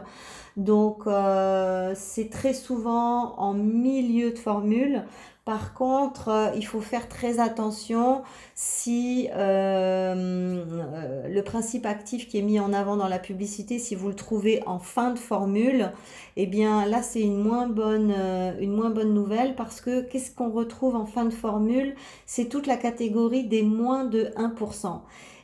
Donc, 0.58 1.06
euh, 1.06 1.92
c'est 1.96 2.28
très 2.28 2.52
souvent 2.52 3.34
en 3.38 3.54
milieu 3.54 4.30
de 4.32 4.38
formule. 4.38 5.04
Par 5.50 5.74
contre, 5.74 6.28
euh, 6.28 6.50
il 6.54 6.64
faut 6.64 6.80
faire 6.80 7.08
très 7.08 7.40
attention 7.40 8.22
si 8.54 9.28
euh, 9.34 9.34
euh, 9.34 11.26
le 11.28 11.42
principe 11.42 11.86
actif 11.86 12.28
qui 12.28 12.38
est 12.38 12.42
mis 12.42 12.60
en 12.60 12.72
avant 12.72 12.96
dans 12.96 13.08
la 13.08 13.18
publicité, 13.18 13.80
si 13.80 13.96
vous 13.96 14.06
le 14.06 14.14
trouvez 14.14 14.62
en 14.66 14.78
fin 14.78 15.10
de 15.10 15.18
formule, 15.18 15.90
eh 16.36 16.46
bien 16.46 16.86
là 16.86 17.02
c'est 17.02 17.22
une 17.22 17.42
moins 17.42 17.66
bonne, 17.66 18.14
une 18.60 18.72
moins 18.72 18.90
bonne 18.90 19.12
nouvelle 19.12 19.56
parce 19.56 19.80
que 19.80 20.02
qu'est-ce 20.02 20.30
qu'on 20.32 20.50
retrouve 20.50 20.94
en 20.94 21.04
fin 21.04 21.24
de 21.24 21.34
formule? 21.34 21.96
C'est 22.26 22.48
toute 22.48 22.68
la 22.68 22.76
catégorie 22.76 23.42
des 23.42 23.64
moins 23.64 24.04
de 24.04 24.30
1%. 24.36 25.00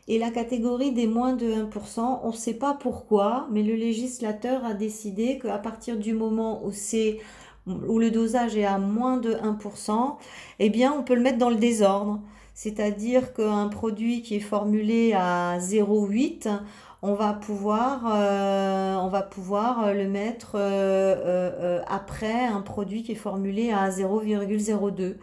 Et 0.06 0.20
la 0.20 0.30
catégorie 0.30 0.92
des 0.92 1.08
moins 1.08 1.32
de 1.32 1.46
1%, 1.46 2.20
on 2.22 2.28
ne 2.28 2.32
sait 2.32 2.54
pas 2.54 2.74
pourquoi, 2.74 3.48
mais 3.50 3.64
le 3.64 3.74
législateur 3.74 4.64
a 4.64 4.72
décidé 4.72 5.40
qu'à 5.40 5.58
partir 5.58 5.96
du 5.96 6.12
moment 6.12 6.64
où 6.64 6.70
c'est 6.70 7.18
où 7.66 7.98
le 7.98 8.10
dosage 8.10 8.56
est 8.56 8.64
à 8.64 8.78
moins 8.78 9.16
de 9.16 9.34
1%, 9.34 10.16
eh 10.58 10.70
bien 10.70 10.92
on 10.92 11.02
peut 11.02 11.14
le 11.14 11.22
mettre 11.22 11.38
dans 11.38 11.50
le 11.50 11.56
désordre. 11.56 12.20
C'est-à-dire 12.54 13.34
qu'un 13.34 13.68
produit 13.68 14.22
qui 14.22 14.36
est 14.36 14.40
formulé 14.40 15.12
à 15.12 15.58
0,8, 15.58 16.48
on 17.02 17.14
va 17.14 17.34
pouvoir, 17.34 18.02
euh, 18.14 18.94
on 18.96 19.08
va 19.08 19.22
pouvoir 19.22 19.92
le 19.92 20.08
mettre 20.08 20.52
euh, 20.54 21.14
euh, 21.18 21.82
après 21.86 22.46
un 22.46 22.62
produit 22.62 23.02
qui 23.02 23.12
est 23.12 23.14
formulé 23.14 23.70
à 23.70 23.90
0,02. 23.90 25.16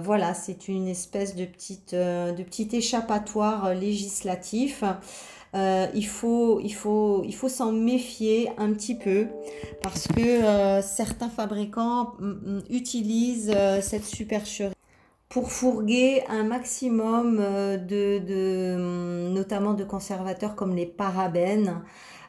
voilà, 0.00 0.34
c'est 0.34 0.68
une 0.68 0.86
espèce 0.88 1.34
de, 1.34 1.44
petite, 1.44 1.94
de 1.94 2.42
petit 2.42 2.68
échappatoire 2.72 3.74
législatif. 3.74 4.84
Euh, 5.54 5.86
il 5.94 6.06
faut, 6.06 6.60
s'en 7.48 7.72
méfier 7.72 8.50
un 8.58 8.72
petit 8.72 8.94
peu 8.94 9.28
parce 9.82 10.06
que 10.06 10.20
euh, 10.20 10.82
certains 10.82 11.30
fabricants 11.30 12.12
mm, 12.18 12.26
mm, 12.26 12.62
utilisent 12.70 13.52
euh, 13.54 13.80
cette 13.80 14.04
supercherie 14.04 14.74
pour 15.30 15.50
fourguer 15.50 16.22
un 16.28 16.42
maximum 16.42 17.36
de, 17.38 18.18
de, 18.18 18.76
mm, 18.76 19.32
notamment 19.32 19.74
de 19.74 19.84
conservateurs 19.84 20.54
comme 20.54 20.76
les 20.76 20.86
parabènes. 20.86 21.82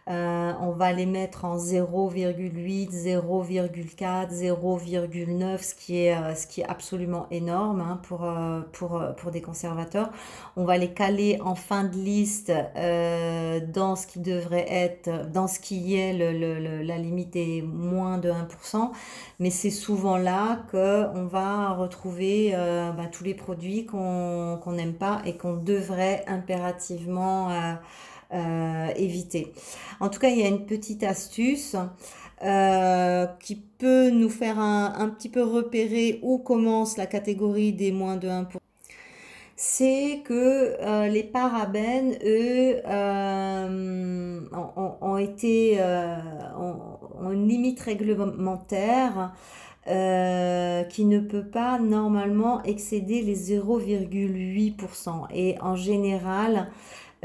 Euh, 0.09 0.53
on 0.59 0.71
va 0.71 0.91
les 0.91 1.05
mettre 1.05 1.45
en 1.45 1.57
0,8, 1.57 2.89
0,4, 2.91 4.33
0,9, 4.33 5.63
ce 5.63 5.75
qui 5.75 5.97
est 5.97 6.15
euh, 6.15 6.33
ce 6.33 6.47
qui 6.47 6.61
est 6.61 6.65
absolument 6.65 7.27
énorme 7.29 7.81
hein, 7.81 7.99
pour, 8.01 8.23
euh, 8.23 8.61
pour, 8.71 9.03
pour 9.17 9.29
des 9.29 9.41
conservateurs. 9.41 10.09
On 10.55 10.65
va 10.65 10.79
les 10.79 10.93
caler 10.93 11.37
en 11.43 11.53
fin 11.53 11.83
de 11.83 11.95
liste 11.95 12.51
dans 13.73 13.95
ce 13.95 14.07
qui 14.07 14.19
devrait 14.19 14.65
être, 14.67 15.29
dans 15.31 15.47
ce 15.47 15.59
qui 15.59 15.95
est 15.95 16.13
la 16.13 16.97
limite 16.97 17.35
est 17.35 17.61
moins 17.61 18.17
de 18.17 18.31
1%, 18.31 18.91
mais 19.39 19.51
c'est 19.51 19.69
souvent 19.69 20.17
là 20.17 20.63
qu'on 20.71 21.25
va 21.25 21.73
retrouver 21.73 22.51
bah, 22.51 23.05
tous 23.11 23.23
les 23.23 23.33
produits 23.33 23.85
qu'on 23.85 24.59
n'aime 24.67 24.93
pas 24.93 25.21
et 25.25 25.37
qu'on 25.37 25.53
devrait 25.53 26.23
impérativement 26.27 27.77
euh, 28.31 28.89
éviter. 28.95 29.51
En 29.99 30.09
tout 30.09 30.19
cas, 30.19 30.29
il 30.29 30.37
y 30.37 30.43
a 30.43 30.47
une 30.47 30.67
petite 30.67 31.01
astuce 31.01 31.75
euh, 32.43 33.25
qui 33.39 33.55
peut 33.55 34.11
nous 34.11 34.29
faire 34.29 34.59
un, 34.59 35.09
petit 35.09 35.29
peu 35.29 35.41
repérer 35.41 36.19
où 36.21 36.37
commence 36.37 36.95
la 36.95 37.07
catégorie 37.07 37.73
des 37.73 37.91
moins 37.91 38.17
de 38.17 38.27
1%. 38.27 38.45
C'est 39.55 40.21
que 40.25 40.75
euh, 40.79 41.07
les 41.07 41.23
parabènes, 41.23 42.19
eux, 42.23 42.81
ont, 45.01 45.17
été 45.17 45.79
ont, 46.55 47.31
une 47.31 47.47
limite 47.47 47.79
réglementaire 47.79 49.33
qui 49.85 51.05
ne 51.05 51.19
peut 51.19 51.47
pas 51.47 51.79
normalement 51.79 52.61
excéder 52.61 53.23
les 53.23 53.57
0,8%. 53.57 55.25
Et 55.33 55.57
en 55.61 55.75
général, 55.75 56.69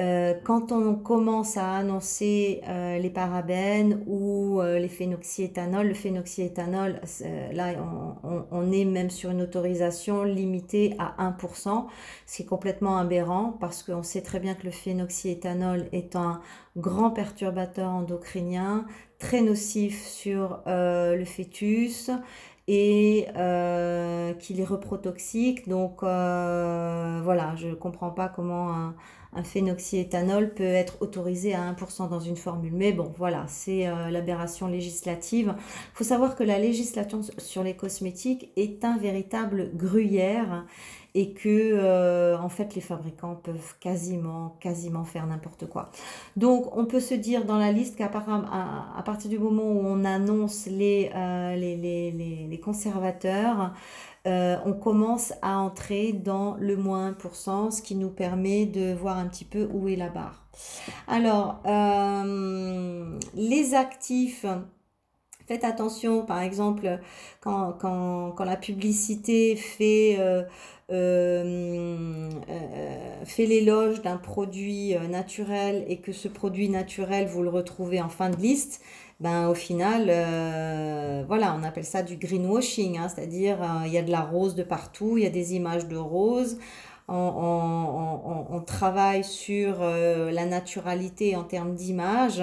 euh, 0.01 0.35
quand 0.43 0.73
on 0.73 0.97
commence 0.97 1.57
à 1.57 1.77
annoncer 1.77 2.63
euh, 2.69 2.99
les 2.99 3.11
parabènes 3.11 4.03
ou 4.09 4.61
euh, 4.61 4.81
les 4.81 4.89
phénoxyéthanols, 4.89 5.87
le 5.87 5.95
phénoxyéthanol, 5.95 7.01
là 7.53 7.75
on, 8.51 8.73
est 8.73 8.85
même 8.85 9.11
sur 9.11 9.31
une 9.31 9.43
autorisation 9.43 10.25
limitée 10.25 10.97
à 10.99 11.15
1%, 11.31 11.87
ce 12.27 12.37
qui 12.37 12.43
est 12.43 12.47
complètement 12.47 12.99
aberrant 12.99 13.57
parce 13.61 13.85
qu'on 13.85 14.03
sait 14.03 14.23
très 14.23 14.41
bien 14.41 14.55
que 14.55 14.65
le 14.65 14.73
phénoxyéthanol 14.73 15.87
est 15.93 16.17
un 16.17 16.41
grand 16.77 17.11
perturbateur 17.11 17.89
endocrinien, 17.89 18.87
très 19.21 19.43
nocif 19.43 20.05
sur 20.07 20.61
le 20.67 21.25
fœtus 21.25 22.11
et 22.67 23.27
qu'il 24.41 24.61
est 24.61 24.65
reprotoxique. 24.65 25.69
Donc 25.69 26.01
voilà, 26.03 27.55
je 27.55 27.69
ne 27.69 27.75
comprends 27.75 28.11
pas 28.11 28.29
comment 28.29 28.93
un 29.35 29.43
phénoxyéthanol 29.43 30.55
peut 30.55 30.63
être 30.63 31.01
autorisé 31.01 31.55
à 31.55 31.73
1% 31.73 32.09
dans 32.09 32.21
une 32.21 32.37
formule. 32.37 32.73
Mais 32.73 32.93
bon, 32.93 33.13
voilà, 33.17 33.45
c'est 33.49 33.87
euh, 33.87 34.11
l'aberration 34.11 34.67
législative. 34.67 35.55
Il 35.59 35.97
faut 35.97 36.05
savoir 36.05 36.37
que 36.37 36.45
la 36.45 36.59
législation 36.59 37.21
sur 37.39 37.63
les 37.63 37.75
cosmétiques 37.75 38.51
est 38.57 38.85
un 38.85 38.97
véritable 38.97 39.71
gruyère 39.75 40.65
et 41.17 41.33
que 41.33 41.49
euh, 41.49 42.37
en 42.39 42.49
fait 42.49 42.75
les 42.75 42.81
fabricants 42.81 43.37
peuvent 43.37 43.75
quasiment 43.79 44.57
quasiment 44.61 45.05
faire 45.05 45.27
n'importe 45.27 45.67
quoi. 45.67 45.91
Donc 46.37 46.77
on 46.77 46.87
peut 46.87 47.01
se 47.01 47.15
dire 47.15 47.45
dans 47.45 47.59
la 47.59 47.71
liste 47.71 47.97
qu'à 47.97 48.09
partir 48.09 49.31
du 49.31 49.39
moment 49.39 49.63
où 49.63 49.81
on 49.87 50.05
annonce 50.05 50.67
les, 50.67 51.11
euh, 51.15 52.57
conservateurs, 52.65 53.73
euh, 54.27 54.57
on 54.65 54.73
commence 54.73 55.35
à 55.43 55.59
entrer 55.59 56.13
dans 56.13 56.57
le 56.59 56.77
moins 56.77 57.13
1%, 57.13 57.71
ce 57.71 57.83
qui 57.83 57.95
nous 57.95 58.09
permet 58.09 58.65
de 58.65 58.95
voir 58.95 59.19
un 59.19 59.27
petit 59.27 59.45
peu 59.45 59.69
où 59.71 59.87
est 59.89 59.97
la 59.97 60.09
barre. 60.09 60.47
Alors, 61.09 61.61
euh, 61.67 63.19
les 63.35 63.75
actifs, 63.75 64.47
faites 65.47 65.65
attention, 65.65 66.25
par 66.25 66.41
exemple, 66.41 67.01
quand, 67.41 67.73
quand, 67.73 68.45
la 68.45 68.57
publicité 68.57 69.57
fait... 69.57 70.19
Euh, 70.19 70.43
fait 73.25 73.47
l'éloge 73.47 74.03
d'un 74.03 74.19
produit 74.19 74.95
naturel 75.09 75.83
et 75.89 75.97
que 75.97 76.13
ce 76.13 76.29
produit 76.29 76.69
naturel, 76.69 77.27
vous 77.27 77.43
le 77.43 77.49
retrouvez 77.49 78.03
en 78.03 78.11
fin 78.11 78.29
de 78.29 78.37
liste, 78.37 78.83
ben 79.25 79.49
au 79.49 79.55
final, 79.55 80.09
euh, 80.11 81.25
voilà, 81.27 81.57
on 81.59 81.65
appelle 81.65 81.87
ça 81.87 82.03
du 82.03 82.17
greenwashing, 82.19 82.99
hein, 82.99 83.09
c'est-à-dire 83.09 83.57
euh, 83.63 83.87
il 83.87 83.93
y 83.93 83.97
a 83.97 84.03
de 84.03 84.11
la 84.11 84.21
rose 84.21 84.55
de 84.55 84.63
partout, 84.63 85.17
il 85.17 85.25
y 85.25 85.27
a 85.27 85.31
des 85.31 85.55
images 85.55 85.89
de 85.89 85.97
rose. 85.97 86.59
On, 87.09 88.63
travaille 88.67 89.25
sur 89.25 89.77
euh, 89.81 90.31
la 90.31 90.45
naturalité 90.45 91.37
en 91.37 91.45
termes 91.45 91.75
d'image, 91.75 92.43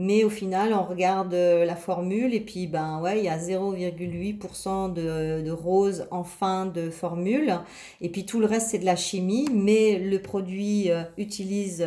mais 0.00 0.24
au 0.24 0.30
final, 0.30 0.72
on 0.72 0.82
regarde 0.82 1.34
la 1.34 1.76
formule 1.76 2.34
et 2.34 2.40
puis, 2.40 2.66
ben 2.66 3.00
ouais, 3.00 3.18
il 3.18 3.24
y 3.24 3.28
a 3.28 3.38
0,8% 3.38 4.92
de, 4.92 5.42
de 5.42 5.50
rose 5.50 6.06
en 6.10 6.24
fin 6.24 6.66
de 6.66 6.90
formule. 6.90 7.54
Et 8.00 8.08
puis 8.08 8.26
tout 8.26 8.40
le 8.40 8.46
reste, 8.46 8.70
c'est 8.70 8.78
de 8.78 8.84
la 8.84 8.96
chimie, 8.96 9.48
mais 9.52 9.98
le 9.98 10.20
produit 10.20 10.90
utilise 11.18 11.84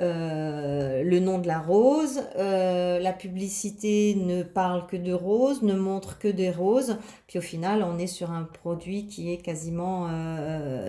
euh, 0.00 1.02
le 1.02 1.20
nom 1.20 1.38
de 1.38 1.46
la 1.46 1.58
rose, 1.58 2.22
euh, 2.38 2.98
la 2.98 3.12
publicité 3.12 4.14
ne 4.14 4.42
parle 4.42 4.86
que 4.86 4.96
de 4.96 5.12
rose, 5.12 5.62
ne 5.62 5.74
montre 5.74 6.18
que 6.18 6.28
des 6.28 6.50
roses, 6.50 6.96
puis 7.26 7.38
au 7.38 7.42
final 7.42 7.82
on 7.82 7.98
est 7.98 8.06
sur 8.06 8.30
un 8.30 8.44
produit 8.44 9.06
qui 9.06 9.30
est 9.30 9.36
quasiment 9.36 10.08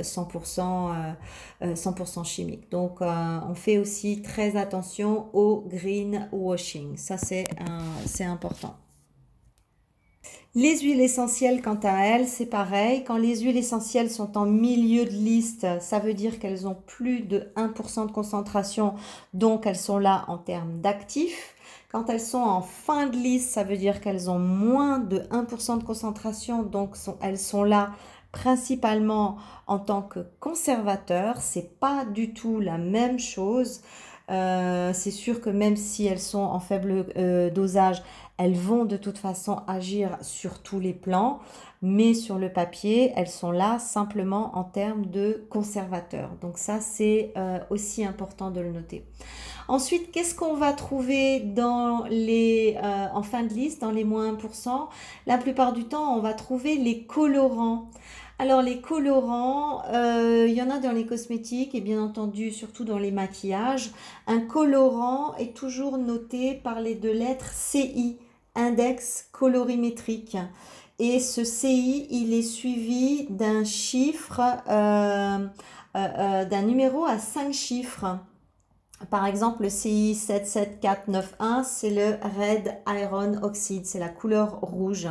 100%, 0.02 0.94
euh, 1.62 1.76
100% 1.76 2.24
chimique. 2.24 2.72
Donc 2.72 3.02
on 3.02 3.54
fait 3.54 3.80
aussi 3.80 4.22
très 4.22 4.56
attention 4.56 5.28
au 5.34 5.66
ça 6.96 7.18
c'est 7.18 8.24
important. 8.24 8.76
Les 10.54 10.80
huiles 10.80 11.00
essentielles, 11.00 11.62
quant 11.62 11.80
à 11.82 12.06
elles, 12.06 12.28
c'est 12.28 12.46
pareil. 12.46 13.06
Quand 13.06 13.16
les 13.16 13.40
huiles 13.40 13.56
essentielles 13.56 14.10
sont 14.10 14.38
en 14.38 14.46
milieu 14.46 15.06
de 15.06 15.12
liste, 15.12 15.66
ça 15.80 16.00
veut 16.00 16.14
dire 16.14 16.40
qu'elles 16.40 16.68
ont 16.68 16.76
plus 16.76 17.22
de 17.22 17.48
1% 17.56 18.08
de 18.08 18.12
concentration, 18.12 18.96
donc 19.34 19.66
elles 19.66 19.78
sont 19.78 19.98
là 19.98 20.26
en 20.28 20.38
termes 20.38 20.82
d'actifs. 20.82 21.56
Quand 21.90 22.10
elles 22.10 22.20
sont 22.20 22.38
en 22.38 22.62
fin 22.62 23.08
de 23.08 23.16
liste, 23.16 23.52
ça 23.52 23.64
veut 23.64 23.78
dire 23.78 24.02
qu'elles 24.02 24.30
ont 24.30 24.40
moins 24.40 25.00
de 25.00 25.20
1% 25.32 25.78
de 25.80 25.84
concentration, 25.86 26.64
donc 26.64 26.98
elles 27.22 27.40
sont 27.40 27.64
là 27.64 27.92
principalement 28.34 29.38
en 29.68 29.80
tant 29.80 30.02
que 30.02 30.20
conservateurs. 30.42 31.40
C'est 31.40 31.80
pas 31.80 32.04
du 32.04 32.34
tout 32.34 32.60
la 32.60 32.78
même 32.78 33.20
chose. 33.20 33.82
Euh, 34.30 34.92
c'est 34.94 35.12
sûr 35.12 35.42
que 35.42 35.50
même 35.50 35.76
si 35.76 36.06
elles 36.06 36.20
sont 36.20 36.40
en 36.40 36.60
faible 36.60 37.06
euh, 37.18 37.50
dosage, 37.50 38.02
elles 38.38 38.56
vont 38.56 38.86
de 38.86 38.98
toute 38.98 39.18
façon 39.18 39.62
agir 39.68 40.18
sur 40.22 40.62
tous 40.62 40.80
les 40.80 40.94
plans, 40.94 41.40
mais 41.82 42.14
sur 42.14 42.38
le 42.38 42.50
papier, 42.50 43.12
elles 43.16 43.30
sont 43.30 43.52
là 43.52 43.78
simplement 43.80 44.52
en 44.58 44.64
termes 44.64 45.06
de 45.06 45.46
conservateurs. 45.50 46.30
Donc 46.42 46.58
ça, 46.58 46.80
c'est 46.80 47.34
euh, 47.38 47.60
aussi 47.70 48.06
important 48.06 48.52
de 48.52 48.62
le 48.62 48.72
noter. 48.72 49.04
Ensuite, 49.68 50.12
qu'est-ce 50.12 50.36
qu'on 50.36 50.56
va 50.56 50.74
trouver 50.74 51.40
dans 51.40 52.06
les, 52.10 52.78
en 53.14 53.24
fin 53.24 53.44
de 53.44 53.54
liste, 53.54 53.82
dans 53.82 53.92
les 53.92 54.04
moins 54.04 54.34
1% 54.34 54.88
La 55.28 55.38
plupart 55.38 55.72
du 55.72 55.86
temps, 55.86 56.14
on 56.16 56.20
va 56.20 56.34
trouver 56.34 56.76
les 56.76 57.04
colorants. 57.04 57.90
Alors 58.42 58.64
les 58.64 58.82
colorants, 58.82 59.84
euh, 59.94 60.48
il 60.50 60.56
y 60.56 60.64
en 60.64 60.72
a 60.72 60.80
dans 60.80 60.94
les 60.94 61.06
cosmétiques 61.06 61.76
et 61.76 61.80
bien 61.80 62.02
entendu 62.02 62.50
surtout 62.50 62.84
dans 62.84 62.98
les 62.98 63.12
maquillages. 63.12 63.92
Un 64.26 64.40
colorant 64.40 65.36
est 65.36 65.56
toujours 65.56 66.00
noté 66.00 66.56
par 66.56 66.82
les 66.82 66.96
deux 66.96 67.14
lettres 67.14 67.52
CI 67.54 68.18
index 68.56 69.30
colorimétrique. 69.32 70.38
Et 70.98 71.20
ce 71.20 71.44
CI, 71.44 72.08
il 72.10 72.34
est 72.34 72.42
suivi 72.42 73.28
d'un 73.30 73.64
chiffre, 73.64 74.42
euh, 74.68 75.48
euh, 75.96 76.46
d'un 76.46 76.64
numéro 76.64 77.06
à 77.06 77.20
5 77.20 77.54
chiffres. 77.54 78.18
Par 79.10 79.26
exemple, 79.26 79.64
le 79.64 79.70
CI 79.70 80.16
77491, 80.16 81.66
c'est 81.66 81.90
le 81.90 82.18
Red 82.40 82.76
Iron 82.88 83.44
Oxide, 83.44 83.86
c'est 83.86 84.00
la 84.00 84.10
couleur 84.10 84.60
rouge. 84.62 85.08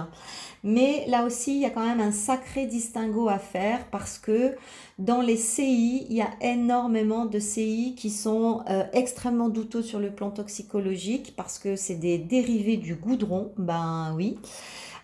Mais 0.62 1.05
là 1.09 1.25
aussi, 1.25 1.55
il 1.55 1.61
y 1.61 1.64
a 1.64 1.70
quand 1.70 1.87
même 1.87 2.01
un 2.01 2.12
sacré 2.12 2.66
distinguo 2.66 3.29
à 3.29 3.38
faire 3.38 3.87
parce 3.90 4.18
que 4.18 4.57
dans 4.99 5.23
les 5.23 5.37
CI, 5.37 6.07
il 6.11 6.16
y 6.16 6.20
a 6.20 6.31
énormément 6.42 7.25
de 7.25 7.38
CI 7.38 7.94
qui 7.96 8.11
sont 8.11 8.62
euh, 8.68 8.85
extrêmement 8.92 9.49
douteux 9.49 9.83
sur 9.83 9.99
le 9.99 10.11
plan 10.11 10.31
toxicologique 10.31 11.35
parce 11.37 11.59
que 11.59 11.77
c'est 11.77 11.94
des 11.94 12.18
dérivés 12.18 12.77
du 12.77 12.94
goudron, 12.94 13.53
ben 13.57 14.12
oui. 14.16 14.37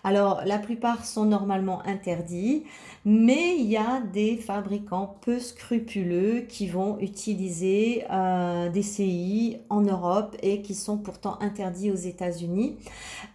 Alors, 0.07 0.39
la 0.45 0.57
plupart 0.57 1.03
sont 1.03 1.25
normalement 1.25 1.85
interdits, 1.85 2.63
mais 3.03 3.57
il 3.57 3.65
y 3.65 3.75
a 3.75 3.99
des 3.99 4.37
fabricants 4.37 5.17
peu 5.19 5.37
scrupuleux 5.37 6.45
qui 6.47 6.69
vont 6.69 6.97
utiliser 6.99 8.05
euh, 8.09 8.69
des 8.69 8.83
CI 8.83 9.57
en 9.69 9.81
Europe 9.81 10.37
et 10.41 10.61
qui 10.61 10.75
sont 10.75 10.97
pourtant 10.97 11.37
interdits 11.41 11.91
aux 11.91 11.95
États-Unis. 11.95 12.77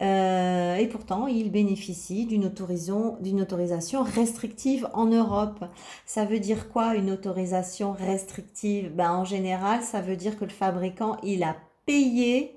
Euh, 0.00 0.76
et 0.76 0.86
pourtant, 0.86 1.26
ils 1.26 1.52
bénéficient 1.52 2.24
d'une 2.24 2.46
autorisation, 2.46 3.18
autorisation 3.38 4.02
restrictive 4.02 4.88
en 4.94 5.04
Europe. 5.04 5.66
Ça 6.06 6.24
veut 6.24 6.40
dire 6.40 6.70
quoi 6.70 6.94
une 6.94 7.10
autorisation 7.10 7.92
restrictive? 7.92 8.90
Ben, 8.94 9.10
En 9.10 9.26
général, 9.26 9.82
ça 9.82 10.00
veut 10.00 10.16
dire 10.16 10.38
que 10.38 10.46
le 10.46 10.50
fabricant, 10.50 11.18
il 11.22 11.42
a 11.42 11.54
payé 11.84 12.56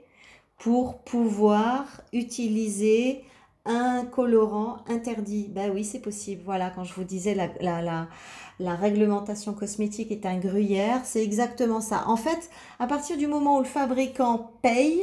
pour 0.57 0.99
pouvoir 0.99 1.83
utiliser 2.13 3.25
un 3.65 4.05
colorant 4.05 4.77
interdit. 4.87 5.47
Ben 5.49 5.71
oui, 5.73 5.83
c'est 5.83 5.99
possible. 5.99 6.41
Voilà, 6.45 6.69
quand 6.69 6.83
je 6.83 6.93
vous 6.93 7.03
disais 7.03 7.33
la, 7.33 7.49
la, 7.61 8.07
la, 8.59 8.75
réglementation 8.75 9.53
cosmétique 9.53 10.11
est 10.11 10.25
un 10.25 10.37
gruyère, 10.37 11.01
c'est 11.03 11.23
exactement 11.23 11.81
ça. 11.81 12.03
En 12.07 12.17
fait, 12.17 12.49
à 12.79 12.87
partir 12.87 13.17
du 13.17 13.27
moment 13.27 13.57
où 13.57 13.59
le 13.59 13.65
fabricant 13.65 14.51
paye, 14.61 15.01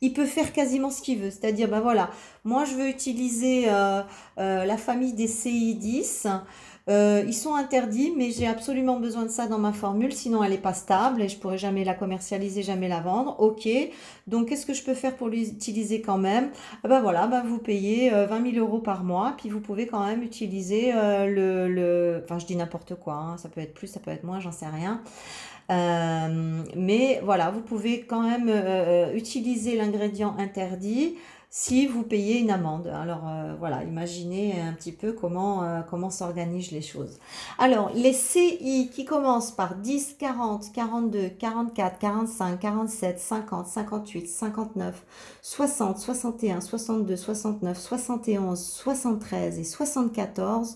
il 0.00 0.12
peut 0.12 0.26
faire 0.26 0.52
quasiment 0.52 0.90
ce 0.90 1.02
qu'il 1.02 1.18
veut. 1.18 1.30
C'est-à-dire, 1.30 1.68
ben 1.68 1.80
voilà, 1.80 2.10
moi 2.44 2.64
je 2.64 2.74
veux 2.74 2.88
utiliser 2.88 3.64
euh, 3.68 4.02
euh, 4.38 4.64
la 4.64 4.76
famille 4.76 5.14
des 5.14 5.28
CI10. 5.28 6.28
Euh, 6.90 7.24
ils 7.26 7.34
sont 7.34 7.54
interdits, 7.54 8.12
mais 8.14 8.30
j'ai 8.30 8.46
absolument 8.46 9.00
besoin 9.00 9.22
de 9.22 9.30
ça 9.30 9.46
dans 9.46 9.58
ma 9.58 9.72
formule, 9.72 10.12
sinon 10.12 10.44
elle 10.44 10.50
n'est 10.50 10.58
pas 10.58 10.74
stable 10.74 11.22
et 11.22 11.28
je 11.28 11.38
pourrais 11.38 11.56
jamais 11.56 11.82
la 11.82 11.94
commercialiser, 11.94 12.62
jamais 12.62 12.88
la 12.88 13.00
vendre. 13.00 13.40
Ok, 13.40 13.66
donc 14.26 14.48
qu'est-ce 14.48 14.66
que 14.66 14.74
je 14.74 14.84
peux 14.84 14.92
faire 14.92 15.16
pour 15.16 15.28
l'utiliser 15.28 16.02
quand 16.02 16.18
même? 16.18 16.50
Ben 16.82 17.00
voilà, 17.00 17.26
ben 17.26 17.42
vous 17.42 17.56
payez 17.56 18.10
20 18.10 18.16
euh, 18.16 18.52
000 18.52 18.66
euros 18.66 18.80
par 18.80 19.02
mois, 19.02 19.34
puis 19.38 19.48
vous 19.48 19.60
pouvez 19.60 19.86
quand 19.86 20.04
même 20.04 20.22
utiliser 20.22 20.92
euh, 20.94 21.26
le, 21.26 21.68
le... 21.68 22.20
Enfin, 22.22 22.38
je 22.38 22.44
dis 22.44 22.56
n'importe 22.56 22.96
quoi, 22.96 23.14
hein. 23.14 23.38
ça 23.38 23.48
peut 23.48 23.62
être 23.62 23.72
plus, 23.72 23.86
ça 23.86 24.00
peut 24.00 24.10
être 24.10 24.24
moins, 24.24 24.40
j'en 24.40 24.52
sais 24.52 24.66
rien. 24.66 25.00
mais 25.70 27.20
voilà, 27.24 27.50
vous 27.50 27.62
pouvez 27.62 28.02
quand 28.02 28.20
même 28.20 28.50
utiliser 29.14 29.76
l'ingrédient 29.76 30.36
interdit 30.38 31.14
si 31.56 31.86
vous 31.86 32.02
payez 32.02 32.40
une 32.40 32.50
amende. 32.50 32.88
Alors 32.88 33.28
euh, 33.28 33.54
voilà, 33.60 33.84
imaginez 33.84 34.60
un 34.60 34.72
petit 34.72 34.90
peu 34.90 35.12
comment, 35.12 35.62
euh, 35.62 35.82
comment 35.88 36.10
s'organisent 36.10 36.72
les 36.72 36.82
choses. 36.82 37.20
Alors 37.58 37.92
les 37.94 38.12
CI 38.12 38.90
qui 38.92 39.04
commencent 39.04 39.52
par 39.52 39.76
10, 39.76 40.16
40, 40.18 40.72
42, 40.72 41.28
44, 41.28 41.98
45, 42.00 42.58
47, 42.58 43.20
50, 43.20 43.66
58, 43.68 44.26
59, 44.26 45.04
60, 45.42 45.98
61, 46.00 46.60
62, 46.60 47.16
69, 47.16 47.78
71, 47.78 48.60
73 48.60 49.58
et 49.60 49.64
74 49.64 50.74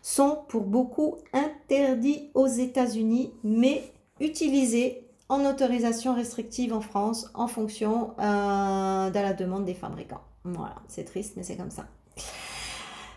sont 0.00 0.44
pour 0.46 0.62
beaucoup 0.62 1.16
interdits 1.32 2.30
aux 2.34 2.46
États-Unis, 2.46 3.32
mais 3.42 3.82
utilisés 4.20 5.09
en 5.30 5.46
autorisation 5.46 6.14
restrictive 6.14 6.74
en 6.74 6.80
France 6.80 7.30
en 7.34 7.46
fonction 7.46 8.10
euh, 8.18 9.10
de 9.10 9.18
la 9.18 9.32
demande 9.32 9.64
des 9.64 9.74
fabricants. 9.74 10.20
Voilà, 10.44 10.74
c'est 10.88 11.04
triste, 11.04 11.34
mais 11.36 11.44
c'est 11.44 11.56
comme 11.56 11.70
ça. 11.70 11.86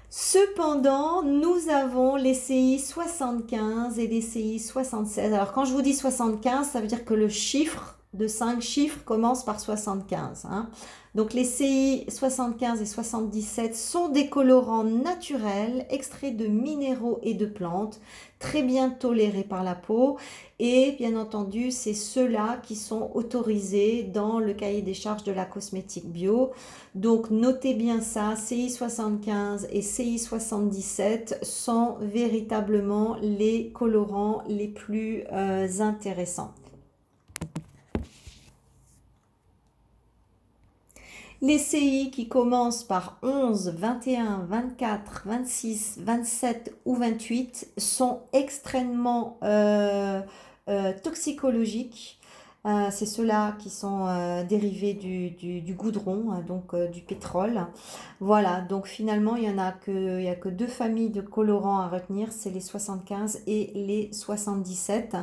Cependant, 0.10 1.24
nous 1.24 1.70
avons 1.70 2.16
les 2.16 2.36
CI 2.36 2.80
75 2.80 3.98
et 3.98 4.08
les 4.08 4.22
CI 4.22 4.60
76. 4.60 5.34
Alors, 5.34 5.54
quand 5.54 5.66
je 5.66 5.74
vous 5.74 5.82
dis 5.82 5.96
75, 5.96 6.68
ça 6.68 6.82
veut 6.82 6.88
dire 6.88 7.04
que 7.04 7.16
le 7.16 7.30
chiffre 7.30 7.98
de 8.14 8.28
5 8.28 8.62
chiffres 8.62 9.04
commence 9.04 9.44
par 9.44 9.60
75. 9.60 10.46
Hein. 10.50 10.70
Donc 11.16 11.34
les 11.34 11.46
CI 11.46 12.06
75 12.10 12.82
et 12.82 12.86
77 12.88 13.76
sont 13.76 14.08
des 14.08 14.30
colorants 14.30 14.84
naturels 14.84 15.86
extraits 15.92 16.36
de 16.36 16.48
minéraux 16.48 17.20
et 17.22 17.36
de 17.36 17.46
plantes, 17.46 18.02
très 18.40 18.64
bien 18.64 18.90
tolérés 18.90 19.44
par 19.44 19.64
la 19.64 19.76
peau. 19.76 20.18
Et 20.58 20.94
bien 20.98 21.16
entendu, 21.16 21.70
c'est 21.70 21.94
ceux-là 21.94 22.58
qui 22.64 22.76
sont 22.76 23.12
autorisés 23.14 24.04
dans 24.04 24.40
le 24.40 24.54
cahier 24.54 24.82
des 24.82 24.96
charges 24.96 25.24
de 25.24 25.32
la 25.32 25.46
cosmétique 25.46 26.10
bio. 26.10 26.50
Donc 26.96 27.30
notez 27.30 27.76
bien 27.76 28.02
ça, 28.02 28.36
CI 28.36 28.72
75 28.72 29.68
et 29.72 29.84
CI 29.84 30.18
77 30.18 31.40
sont 31.44 31.98
véritablement 32.02 33.18
les 33.22 33.70
colorants 33.72 34.44
les 34.48 34.68
plus 34.68 35.24
euh, 35.32 35.68
intéressants. 35.80 36.54
Les 41.44 41.58
CI 41.58 42.10
qui 42.10 42.30
commencent 42.30 42.86
par 42.86 43.18
11, 43.22 43.74
21, 43.78 44.46
24, 44.48 45.24
26, 45.26 46.00
27 46.00 46.74
ou 46.86 46.96
28 46.96 47.68
sont 47.78 48.22
extrêmement 48.32 49.40
euh, 49.44 50.22
euh, 50.70 50.94
toxicologiques. 51.04 52.22
Euh, 52.66 52.88
c'est 52.92 53.06
ceux-là 53.06 53.58
qui 53.60 53.70
sont 53.70 54.08
dérivés 54.48 54.94
du, 54.94 55.74
goudron, 55.74 56.32
hein, 56.32 56.46
donc 56.48 56.74
du 56.94 57.02
pétrole. 57.02 57.66
Voilà, 58.22 58.62
donc 58.62 58.88
finalement, 58.88 59.36
il 59.36 59.42
n'y 59.42 59.60
a, 59.60 59.74
que, 59.74 60.26
a 60.26 60.36
que 60.36 60.48
deux 60.48 60.68
familles 60.68 61.10
de 61.10 61.20
colorants 61.20 61.82
à 61.82 61.90
retenir, 61.90 62.32
c'est 62.32 62.52
les 62.52 62.62
75 62.62 63.42
et 63.48 63.70
les 63.76 64.14
77 64.14 65.18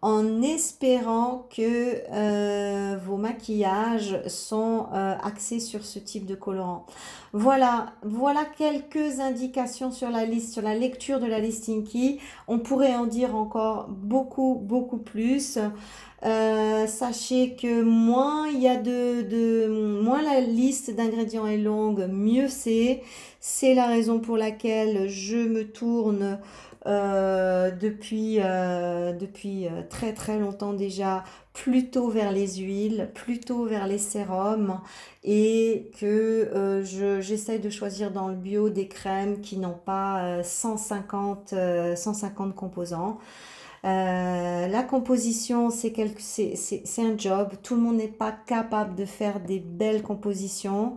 en 0.00 0.42
espérant 0.42 1.48
que 1.54 1.96
euh, 2.12 2.96
vos 3.04 3.16
maquillages 3.16 4.20
sont 4.28 4.86
euh, 4.92 5.16
axés 5.22 5.58
sur 5.58 5.84
ce 5.84 5.98
type 5.98 6.24
de 6.24 6.36
colorant. 6.36 6.86
Voilà, 7.32 7.94
voilà 8.04 8.44
quelques 8.44 9.18
indications 9.18 9.90
sur 9.90 10.10
la 10.10 10.24
liste, 10.24 10.52
sur 10.52 10.62
la 10.62 10.74
lecture 10.74 11.18
de 11.18 11.26
la 11.26 11.40
listing 11.40 11.84
key. 11.84 12.18
On 12.46 12.60
pourrait 12.60 12.94
en 12.94 13.06
dire 13.06 13.34
encore 13.34 13.88
beaucoup, 13.88 14.60
beaucoup 14.62 14.98
plus. 14.98 15.58
Euh, 16.24 16.86
sachez 16.86 17.54
que 17.54 17.82
moins 17.82 18.48
il 18.48 18.60
y 18.60 18.68
a 18.68 18.76
de, 18.76 19.22
de 19.22 20.00
moins 20.02 20.22
la 20.22 20.40
liste 20.40 20.94
d'ingrédients 20.94 21.46
est 21.46 21.58
longue, 21.58 22.08
mieux 22.10 22.48
c'est. 22.48 23.02
C'est 23.40 23.74
la 23.74 23.86
raison 23.86 24.18
pour 24.18 24.36
laquelle 24.36 25.08
je 25.08 25.36
me 25.36 25.64
tourne 25.64 26.40
euh, 26.88 27.70
depuis, 27.70 28.38
euh, 28.40 29.12
depuis 29.12 29.66
euh, 29.66 29.82
très 29.90 30.14
très 30.14 30.38
longtemps 30.38 30.72
déjà 30.72 31.22
plutôt 31.52 32.08
vers 32.08 32.32
les 32.32 32.56
huiles, 32.56 33.10
plutôt 33.14 33.66
vers 33.66 33.86
les 33.86 33.98
sérums 33.98 34.80
et 35.22 35.90
que 36.00 36.82
je, 36.84 37.20
j'essaye 37.20 37.58
de 37.58 37.68
choisir 37.68 38.10
dans 38.12 38.28
le 38.28 38.36
bio 38.36 38.70
des 38.70 38.88
crèmes 38.88 39.40
qui 39.40 39.58
n'ont 39.58 39.78
pas 39.84 40.42
150, 40.44 41.52
150 41.96 42.54
composants. 42.54 43.18
la 43.82 44.82
composition, 44.88 45.70
c'est, 45.70 45.90
quelque, 45.90 46.22
c'est, 46.22 46.54
un 46.98 47.18
job. 47.18 47.50
Tout 47.64 47.74
le 47.74 47.80
monde 47.80 47.96
n'est 47.96 48.06
pas 48.06 48.32
capable 48.46 48.94
de 48.94 49.04
faire 49.04 49.40
des 49.40 49.58
belles 49.58 50.02
compositions. 50.02 50.96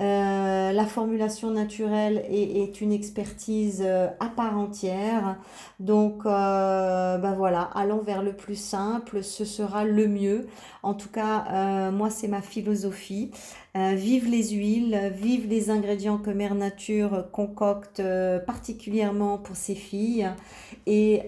Euh, 0.00 0.72
la 0.72 0.86
formulation 0.86 1.52
naturelle 1.52 2.24
est, 2.28 2.80
une 2.80 2.92
expertise 2.92 3.82
euh, 3.84 4.08
à 4.18 4.26
part 4.26 4.58
entière. 4.58 5.36
Donc, 5.78 6.26
euh, 6.26 7.18
ben 7.18 7.32
voilà, 7.34 7.62
allons 7.74 8.00
vers 8.00 8.22
le 8.22 8.32
plus 8.32 8.56
simple, 8.56 9.22
ce 9.22 9.44
sera 9.44 9.84
le 9.84 10.08
mieux. 10.08 10.46
En 10.82 10.94
tout 10.94 11.08
cas, 11.08 11.90
moi, 11.90 12.10
c'est 12.10 12.28
ma 12.28 12.42
philosophie. 12.42 13.30
Vive 13.74 14.28
les 14.28 14.50
huiles, 14.50 15.12
vive 15.16 15.48
les 15.48 15.70
ingrédients 15.70 16.18
que 16.18 16.30
Mère 16.30 16.54
Nature 16.54 17.26
concocte 17.32 18.00
particulièrement 18.46 19.38
pour 19.38 19.56
ses 19.56 19.74
filles. 19.74 20.28
Et 20.86 21.22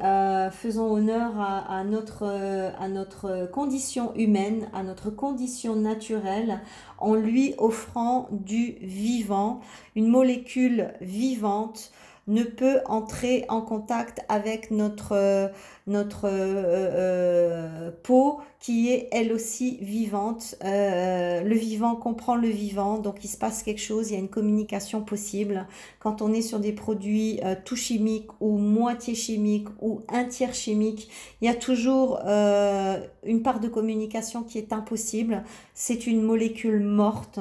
faisons 0.53 0.93
honneur 0.93 1.33
à, 1.39 1.83
notre, 1.85 2.25
à 2.79 2.89
notre 2.89 3.51
condition 3.51 4.15
humaine, 4.15 4.69
à 4.73 4.83
notre 4.83 5.11
condition 5.11 5.75
naturelle 5.75 6.61
en 6.99 7.15
lui 7.15 7.55
offrant 7.59 8.29
du 8.31 8.77
vivant, 8.81 9.61
une 9.97 10.09
molécule 10.09 10.93
vivante 11.01 11.91
ne 12.27 12.43
peut 12.43 12.81
entrer 12.87 13.45
en 13.49 13.61
contact 13.61 14.21
avec 14.29 14.73
notre, 14.73 15.51
notre 15.87 16.25
euh, 16.25 16.31
euh, 16.31 17.91
peau 18.03 18.41
qui 18.59 18.91
est 18.91 19.09
elle 19.13 19.33
aussi 19.33 19.79
vivante. 19.81 20.57
Euh, 20.65 21.43
le 21.43 21.55
vivant 21.55 21.95
comprend 21.95 22.35
le 22.35 22.49
vivant, 22.49 22.99
donc 22.99 23.25
il 23.25 23.29
se 23.29 23.37
passe 23.37 23.63
quelque 23.63 23.81
chose, 23.81 24.11
il 24.11 24.15
y 24.15 24.17
a 24.17 24.21
une 24.21 24.29
communication 24.29 25.03
possible. 25.03 25.69
Quand 26.01 26.21
on 26.21 26.33
est 26.33 26.43
sur 26.43 26.59
des 26.59 26.73
produits 26.73 27.41
tout 27.65 27.77
chimiques 27.77 28.31
ou 28.41 28.59
moitié 28.59 29.15
chimiques 29.15 29.69
ou 29.81 30.03
un 30.09 30.25
tiers 30.25 30.55
chimique, 30.55 31.09
il 31.41 31.47
y 31.47 31.49
a 31.49 31.55
toujours 31.55 32.19
une 32.25 33.43
part 33.43 33.61
de 33.61 33.69
communication 33.69 34.43
qui 34.43 34.59
est 34.59 34.73
impossible. 34.73 35.45
C'est 35.75 36.07
une 36.07 36.23
molécule 36.23 36.81
morte 36.81 37.39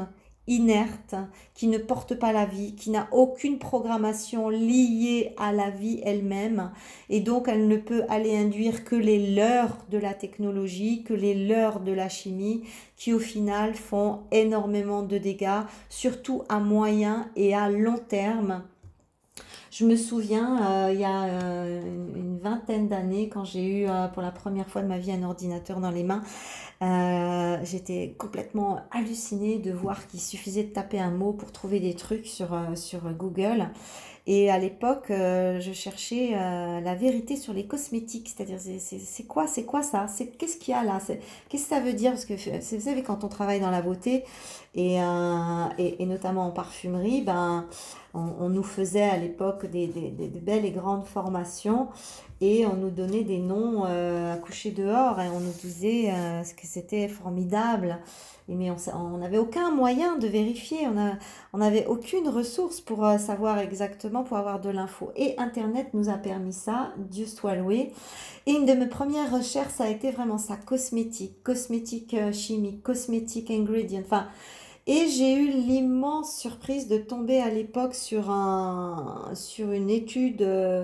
inerte, 0.47 1.15
qui 1.53 1.67
ne 1.67 1.77
porte 1.77 2.15
pas 2.15 2.31
la 2.31 2.45
vie, 2.45 2.75
qui 2.75 2.89
n'a 2.89 3.08
aucune 3.12 3.58
programmation 3.58 4.49
liée 4.49 5.34
à 5.38 5.51
la 5.51 5.69
vie 5.69 6.01
elle-même, 6.03 6.71
et 7.10 7.19
donc 7.21 7.47
elle 7.47 7.67
ne 7.67 7.77
peut 7.77 8.03
aller 8.10 8.36
induire 8.36 8.84
que 8.84 8.95
les 8.95 9.34
leurs 9.36 9.77
de 9.89 9.97
la 9.97 10.13
technologie, 10.13 11.03
que 11.03 11.13
les 11.13 11.47
leurs 11.47 11.79
de 11.79 11.91
la 11.91 12.10
chimie, 12.10 12.63
qui 12.95 13.13
au 13.13 13.19
final 13.19 13.73
font 13.73 14.19
énormément 14.31 15.03
de 15.03 15.17
dégâts, 15.17 15.63
surtout 15.89 16.43
à 16.49 16.60
moyen 16.60 17.29
et 17.36 17.55
à 17.55 17.69
long 17.69 17.97
terme. 17.97 18.63
Je 19.77 19.83
me 19.83 19.97
souviens, 19.97 20.85
euh, 20.88 20.93
il 20.93 21.01
y 21.01 21.03
a 21.03 21.25
euh, 21.25 21.81
une, 22.15 22.39
vingtaine 22.39 22.88
d'années, 22.88 23.27
quand 23.27 23.43
j'ai 23.43 23.81
eu 23.81 23.89
euh, 23.89 24.07
pour 24.07 24.21
la 24.21 24.31
première 24.31 24.69
fois 24.69 24.81
de 24.81 24.88
ma 24.88 24.97
vie 24.99 25.11
un 25.11 25.23
ordinateur 25.23 25.81
dans 25.81 25.91
les 25.91 26.03
mains, 26.03 26.21
j'étais 27.65 28.15
complètement 28.17 28.79
hallucinée 28.91 29.57
de 29.57 29.73
voir 29.73 30.07
qu'il 30.07 30.21
suffisait 30.21 30.63
de 30.63 30.71
taper 30.71 31.01
un 31.01 31.11
mot 31.11 31.33
pour 31.33 31.51
trouver 31.51 31.81
des 31.81 31.93
trucs 31.93 32.25
sur, 32.25 32.57
sur 32.75 33.01
Google. 33.11 33.67
Et 34.27 34.49
à 34.49 34.57
l'époque, 34.57 35.05
je 35.09 35.71
cherchais 35.73 36.31
la 36.31 36.95
vérité 36.95 37.35
sur 37.35 37.53
les 37.53 37.67
cosmétiques, 37.67 38.33
c'est-à-dire 38.35 38.57
c'est 38.59 39.23
quoi, 39.27 39.45
c'est 39.45 39.65
quoi 39.65 39.83
ça, 39.83 40.07
c'est 40.07 40.27
qu'est-ce 40.27 40.57
qu'il 40.57 40.73
y 40.73 40.75
a 40.75 40.83
là, 40.83 40.99
qu'est-ce 41.47 41.63
que 41.63 41.69
ça 41.69 41.79
veut 41.79 41.93
dire? 41.93 42.11
Parce 42.11 42.25
que 42.25 42.33
vous 42.33 42.81
savez 42.81 43.03
quand 43.03 43.23
on 43.23 43.27
travaille 43.27 43.59
dans 43.59 43.69
la 43.69 43.83
beauté 43.83 44.23
et, 44.73 44.95
et, 45.77 46.01
et 46.01 46.05
notamment 46.07 46.47
en 46.47 46.51
parfumerie, 46.51 47.21
ben 47.21 47.67
on, 48.15 48.49
nous 48.49 48.63
faisait 48.63 49.03
à 49.03 49.17
l'époque 49.17 49.65
des, 49.65 49.88
belles 50.41 50.65
et 50.65 50.71
grandes 50.71 51.05
formations 51.05 51.89
et 52.41 52.65
on 52.65 52.75
nous 52.75 52.89
donnait 52.89 53.23
des 53.23 53.39
noms 53.39 53.85
euh, 53.85 54.33
à 54.33 54.38
coucher 54.38 54.71
dehors 54.71 55.19
et 55.19 55.29
on 55.29 55.39
nous 55.39 55.53
disait 55.61 56.11
euh, 56.11 56.43
ce 56.43 56.53
que 56.53 56.65
c'était 56.65 57.07
formidable. 57.07 57.97
Mais 58.47 58.71
on 58.93 59.17
n'avait 59.17 59.38
aucun 59.38 59.71
moyen 59.71 60.17
de 60.17 60.27
vérifier, 60.27 60.88
on 61.53 61.58
n'avait 61.58 61.86
aucune 61.88 62.29
ressource 62.29 62.79
pour 62.79 63.05
euh, 63.05 63.17
savoir 63.17 63.58
exactement, 63.60 64.23
pour 64.23 64.38
avoir 64.38 64.62
de 64.62 64.69
l'info. 64.69 65.12
Et 65.15 65.36
Internet 65.38 65.88
nous 65.93 66.10
a 66.10 66.13
permis 66.13 66.53
ça, 66.53 66.93
Dieu 66.97 67.25
soit 67.25 67.55
loué. 67.55 67.91
Et 68.45 68.51
une 68.51 68.65
de 68.65 68.73
mes 68.73 68.88
premières 68.88 69.31
recherches, 69.31 69.79
a 69.79 69.89
été 69.89 70.12
vraiment 70.12 70.38
ça, 70.38 70.58
cosmétique, 70.58 71.41
cosmétique 71.43 72.15
chimique, 72.31 72.84
cosmétique 72.84 73.49
ingredient. 73.49 74.03
Et 74.88 75.08
j'ai 75.08 75.34
eu 75.34 75.47
l'immense 75.47 76.38
surprise 76.38 76.88
de 76.88 76.97
tomber 76.97 77.39
à 77.39 77.49
l'époque 77.49 77.95
sur, 77.95 78.29
un, 78.29 79.31
sur 79.34 79.71
une 79.71 79.89
étude, 79.89 80.43
euh, 80.43 80.84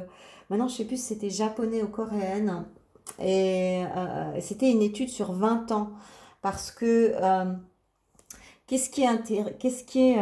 maintenant 0.50 0.68
je 0.68 0.78
sais 0.78 0.86
plus 0.86 0.98
si 0.98 1.04
c'était 1.04 1.30
japonais 1.30 1.84
ou 1.84 1.88
coréenne, 1.88 2.66
et 3.20 3.84
euh, 3.96 4.40
c'était 4.40 4.72
une 4.72 4.82
étude 4.82 5.10
sur 5.10 5.34
20 5.34 5.72
ans, 5.72 5.92
parce 6.42 6.72
que 6.72 7.14
euh, 7.16 7.54
qu'est-ce 8.68 8.90
qui 8.90 9.04
est, 9.04 9.58
qu'est-ce 9.58 9.84
qui 9.84 10.12
est, 10.12 10.20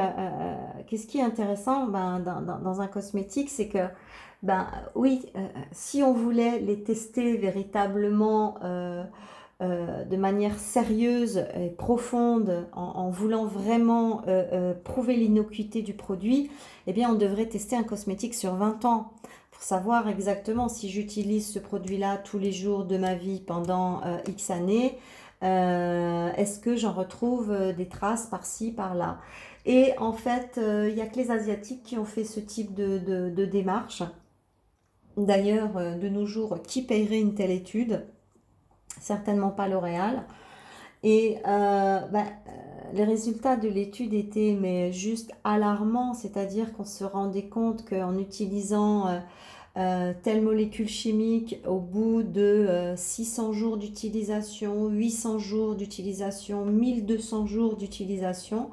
qu'est-ce 0.87 1.07
qui 1.07 1.19
est 1.19 1.23
intéressant 1.23 1.87
ben, 1.87 2.19
dans, 2.19 2.41
dans, 2.41 2.81
un 2.81 2.87
cosmétique, 2.87 3.49
c'est 3.49 3.67
que, 3.67 3.87
ben 4.43 4.67
oui, 4.95 5.25
si 5.71 6.03
on 6.03 6.13
voulait 6.13 6.59
les 6.59 6.83
tester 6.83 7.37
véritablement, 7.37 8.57
euh, 9.61 10.05
de 10.05 10.15
manière 10.15 10.57
sérieuse 10.57 11.43
et 11.59 11.67
profonde, 11.67 12.65
en, 12.71 13.09
voulant 13.09 13.43
vraiment 13.43 14.21
euh, 14.25 14.45
euh, 14.53 14.73
prouver 14.73 15.17
l'innocuité 15.17 15.81
du 15.81 15.93
produit, 15.93 16.49
eh 16.87 16.93
bien, 16.93 17.11
on 17.11 17.15
devrait 17.15 17.47
tester 17.47 17.75
un 17.75 17.83
cosmétique 17.83 18.35
sur 18.35 18.53
20 18.55 18.85
ans 18.85 19.11
pour 19.51 19.61
savoir 19.61 20.07
exactement 20.07 20.69
si 20.69 20.89
j'utilise 20.89 21.51
ce 21.51 21.59
produit-là 21.59 22.15
tous 22.23 22.39
les 22.39 22.53
jours 22.53 22.85
de 22.85 22.97
ma 22.97 23.15
vie 23.15 23.41
pendant 23.41 23.99
X 24.29 24.49
années. 24.49 24.97
Est-ce 25.41 26.59
que 26.59 26.75
j'en 26.75 26.93
retrouve 26.93 27.73
des 27.73 27.87
traces 27.87 28.27
par-ci, 28.27 28.71
par-là? 28.71 29.19
Et 29.65 29.93
en 29.97 30.13
fait, 30.13 30.59
il 30.59 30.93
n'y 30.95 31.01
a 31.01 31.07
que 31.07 31.17
les 31.17 31.31
Asiatiques 31.31 31.83
qui 31.83 31.97
ont 31.97 32.05
fait 32.05 32.23
ce 32.23 32.39
type 32.39 32.73
de, 32.73 32.97
de 33.29 33.45
démarche. 33.45 34.03
D'ailleurs, 35.17 35.73
de 35.73 36.09
nos 36.09 36.25
jours, 36.25 36.61
qui 36.61 36.81
paierait 36.81 37.19
une 37.19 37.35
telle 37.35 37.51
étude? 37.51 38.05
Certainement 38.99 39.51
pas 39.51 39.67
L'Oréal. 39.67 40.25
Et 41.03 41.37
euh, 41.47 41.99
ben, 42.07 42.25
euh, 42.25 42.51
les 42.93 43.05
résultats 43.05 43.55
de 43.55 43.69
l'étude 43.69 44.13
étaient 44.13 44.57
mais 44.59 44.91
juste 44.91 45.31
alarmants, 45.43 46.13
c'est-à-dire 46.13 46.73
qu'on 46.73 46.83
se 46.83 47.05
rendait 47.05 47.47
compte 47.47 47.87
qu'en 47.87 48.17
utilisant 48.17 49.07
euh, 49.79 50.13
telle 50.21 50.41
molécule 50.41 50.87
chimique 50.87 51.61
au 51.65 51.79
bout 51.79 52.21
de 52.21 52.93
600 52.95 53.53
jours 53.53 53.77
d'utilisation, 53.77 54.87
800 54.87 55.39
jours 55.39 55.75
d'utilisation, 55.75 56.65
1200 56.65 57.45
jours 57.47 57.77
d'utilisation, 57.77 58.69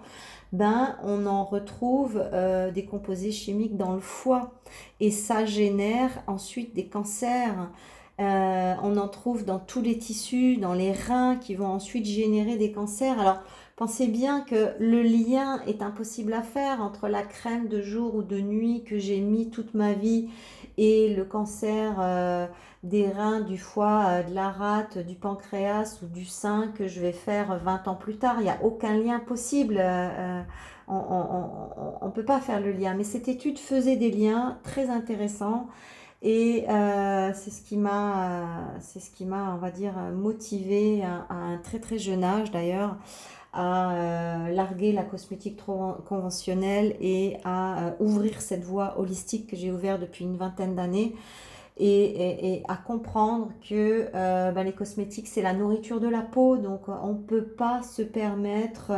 ben, 0.52 0.96
on 1.02 1.26
en 1.26 1.44
retrouve 1.44 2.22
des 2.74 2.84
composés 2.84 3.32
chimiques 3.32 3.76
dans 3.76 3.94
le 3.94 4.00
foie 4.00 4.52
et 5.00 5.10
ça 5.10 5.44
génère 5.44 6.22
ensuite 6.26 6.74
des 6.74 6.86
cancers. 6.86 7.70
Euh, 8.18 8.74
on 8.82 8.96
en 8.96 9.08
trouve 9.08 9.44
dans 9.44 9.58
tous 9.58 9.82
les 9.82 9.98
tissus, 9.98 10.56
dans 10.56 10.72
les 10.72 10.92
reins 10.92 11.36
qui 11.36 11.54
vont 11.54 11.66
ensuite 11.66 12.06
générer 12.06 12.56
des 12.56 12.72
cancers. 12.72 13.18
Alors, 13.20 13.40
pensez 13.76 14.06
bien 14.06 14.40
que 14.40 14.72
le 14.80 15.02
lien 15.02 15.60
est 15.66 15.82
impossible 15.82 16.32
à 16.32 16.42
faire 16.42 16.80
entre 16.80 17.08
la 17.08 17.22
crème 17.22 17.68
de 17.68 17.82
jour 17.82 18.14
ou 18.14 18.22
de 18.22 18.40
nuit 18.40 18.82
que 18.84 18.98
j'ai 18.98 19.20
mis 19.20 19.50
toute 19.50 19.74
ma 19.74 19.92
vie 19.92 20.30
et 20.78 21.14
le 21.14 21.24
cancer 21.24 21.96
euh, 22.00 22.46
des 22.82 23.08
reins, 23.08 23.40
du 23.40 23.58
foie, 23.58 24.04
euh, 24.08 24.22
de 24.22 24.34
la 24.34 24.48
rate, 24.50 24.98
du 24.98 25.14
pancréas 25.14 26.00
ou 26.02 26.06
du 26.06 26.24
sein 26.24 26.72
que 26.74 26.88
je 26.88 27.00
vais 27.00 27.12
faire 27.12 27.58
20 27.58 27.88
ans 27.88 27.94
plus 27.94 28.16
tard. 28.16 28.36
Il 28.38 28.44
n'y 28.44 28.50
a 28.50 28.58
aucun 28.62 28.96
lien 28.96 29.20
possible. 29.20 29.78
on 30.88 32.06
ne 32.06 32.10
peut 32.10 32.24
pas 32.24 32.40
faire 32.40 32.60
le 32.60 32.72
lien. 32.72 32.94
Mais 32.94 33.04
cette 33.04 33.28
étude 33.28 33.58
faisait 33.58 33.96
des 33.96 34.10
liens 34.10 34.58
très 34.62 34.88
intéressants. 34.88 35.68
Et 36.22 36.64
euh, 36.68 37.32
c'est 37.34 37.50
ce 37.50 37.60
qui 37.62 37.76
m'a, 37.76 38.74
ce 38.80 39.10
qui 39.10 39.26
m'a, 39.26 39.54
on 39.54 39.58
va 39.58 39.70
dire, 39.70 39.92
motivé 40.14 41.04
à, 41.04 41.26
un 41.32 41.58
très 41.58 41.78
très 41.78 41.98
jeune 41.98 42.24
âge 42.24 42.50
d'ailleurs 42.50 42.96
à 43.56 43.92
euh, 43.92 44.48
larguer 44.50 44.92
la 44.92 45.02
cosmétique 45.02 45.56
trop 45.56 45.94
conventionnelle 46.06 46.94
et 47.00 47.38
à 47.44 47.86
euh, 47.86 47.90
ouvrir 48.00 48.42
cette 48.42 48.62
voie 48.62 49.00
holistique 49.00 49.48
que 49.48 49.56
j'ai 49.56 49.72
ouverte 49.72 50.00
depuis 50.02 50.24
une 50.24 50.36
vingtaine 50.36 50.74
d'années. 50.74 51.16
Et, 51.78 52.62
à 52.68 52.76
comprendre 52.76 53.50
que 53.68 54.10
ben, 54.10 54.64
les 54.64 54.72
cosmétiques 54.72 55.28
c'est 55.28 55.42
la 55.42 55.52
nourriture 55.52 56.00
de 56.00 56.08
la 56.08 56.22
peau. 56.22 56.56
Donc 56.56 56.88
on 56.88 57.14
peut 57.14 57.44
pas 57.44 57.82
se 57.82 58.00
permettre 58.00 58.92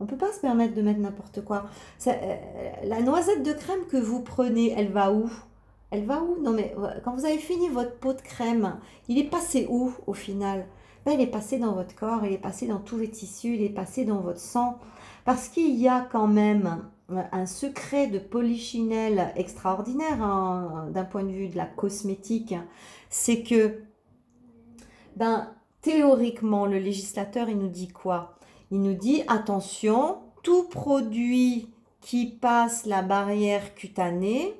on 0.00 0.04
peut 0.04 0.18
pas 0.18 0.30
se 0.30 0.40
permettre 0.40 0.74
de 0.74 0.82
mettre 0.82 1.00
n'importe 1.00 1.42
quoi. 1.42 1.64
La 2.04 3.00
noisette 3.00 3.42
de 3.42 3.54
crème 3.54 3.86
que 3.90 3.96
vous 3.96 4.20
prenez 4.20 4.74
elle 4.76 4.92
va 4.92 5.14
où? 5.14 5.30
Elle 5.90 6.04
va 6.04 6.22
où? 6.22 6.36
Non 6.42 6.50
mais 6.50 6.74
quand 7.04 7.14
vous 7.14 7.24
avez 7.24 7.38
fini 7.38 7.70
votre 7.70 7.96
pot 7.96 8.12
de 8.12 8.20
crème, 8.20 8.76
il 9.08 9.16
est 9.16 9.30
passé 9.30 9.66
où 9.70 9.90
au 10.06 10.12
final? 10.12 10.66
Ben, 11.04 11.12
Il 11.12 11.20
est 11.20 11.26
passé 11.26 11.58
dans 11.58 11.72
votre 11.72 11.94
corps, 11.94 12.24
il 12.24 12.32
est 12.32 12.38
passé 12.38 12.66
dans 12.66 12.78
tous 12.78 12.98
les 12.98 13.10
tissus, 13.10 13.54
il 13.54 13.62
est 13.62 13.68
passé 13.68 14.04
dans 14.04 14.20
votre 14.20 14.40
sang. 14.40 14.78
Parce 15.24 15.48
qu'il 15.48 15.76
y 15.76 15.88
a 15.88 16.08
quand 16.10 16.26
même 16.26 16.82
un 17.32 17.46
secret 17.46 18.06
de 18.06 18.18
polychinelle 18.18 19.32
extraordinaire 19.36 20.22
hein, 20.22 20.88
d'un 20.92 21.04
point 21.04 21.24
de 21.24 21.30
vue 21.30 21.48
de 21.48 21.56
la 21.56 21.66
cosmétique, 21.66 22.54
c'est 23.08 23.42
que 23.42 23.82
ben, 25.16 25.48
théoriquement, 25.82 26.66
le 26.66 26.78
législateur, 26.78 27.48
il 27.48 27.58
nous 27.58 27.68
dit 27.68 27.88
quoi? 27.88 28.36
Il 28.70 28.80
nous 28.80 28.94
dit, 28.94 29.22
attention, 29.26 30.18
tout 30.42 30.64
produit 30.64 31.68
qui 32.00 32.26
passe 32.26 32.86
la 32.86 33.02
barrière 33.02 33.74
cutanée, 33.74 34.59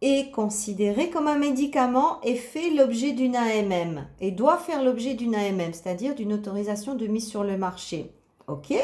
est 0.00 0.30
considéré 0.30 1.10
comme 1.10 1.26
un 1.26 1.38
médicament 1.38 2.20
et 2.22 2.36
fait 2.36 2.70
l'objet 2.70 3.12
d'une 3.12 3.34
AMM 3.36 4.06
et 4.20 4.30
doit 4.30 4.58
faire 4.58 4.82
l'objet 4.82 5.14
d'une 5.14 5.34
AMM, 5.34 5.72
c'est-à-dire 5.72 6.14
d'une 6.14 6.32
autorisation 6.32 6.94
de 6.94 7.06
mise 7.06 7.28
sur 7.28 7.42
le 7.42 7.58
marché. 7.58 8.12
OK? 8.46 8.74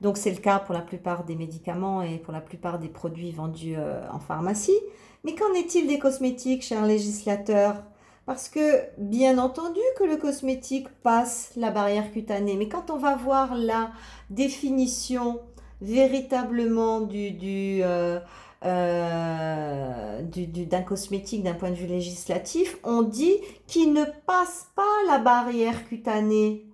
Donc 0.00 0.16
c'est 0.16 0.30
le 0.30 0.38
cas 0.38 0.58
pour 0.58 0.74
la 0.74 0.80
plupart 0.80 1.24
des 1.24 1.36
médicaments 1.36 2.02
et 2.02 2.18
pour 2.18 2.32
la 2.32 2.40
plupart 2.40 2.78
des 2.78 2.88
produits 2.88 3.32
vendus 3.32 3.74
euh, 3.76 4.02
en 4.10 4.18
pharmacie. 4.18 4.78
Mais 5.24 5.34
qu'en 5.34 5.52
est-il 5.54 5.86
des 5.86 5.98
cosmétiques, 5.98 6.62
chers 6.62 6.86
législateurs? 6.86 7.82
Parce 8.26 8.48
que, 8.48 8.82
bien 8.98 9.38
entendu, 9.38 9.80
que 9.98 10.04
le 10.04 10.16
cosmétique 10.16 10.88
passe 11.02 11.52
la 11.56 11.70
barrière 11.70 12.10
cutanée, 12.12 12.56
mais 12.56 12.68
quand 12.68 12.90
on 12.90 12.96
va 12.96 13.16
voir 13.16 13.56
la 13.56 13.90
définition 14.30 15.40
véritablement 15.80 17.00
du, 17.00 17.32
du, 17.32 17.80
euh, 17.82 18.20
euh, 18.64 20.22
d'un 20.22 20.82
cosmétique 20.82 21.42
d'un 21.42 21.54
point 21.54 21.70
de 21.70 21.76
vue 21.76 21.86
législatif, 21.86 22.78
on 22.84 23.02
dit 23.02 23.36
qu'il 23.66 23.92
ne 23.92 24.04
passe 24.26 24.68
pas 24.74 24.82
la 25.08 25.18
barrière 25.18 25.86
cutanée. 25.86 26.66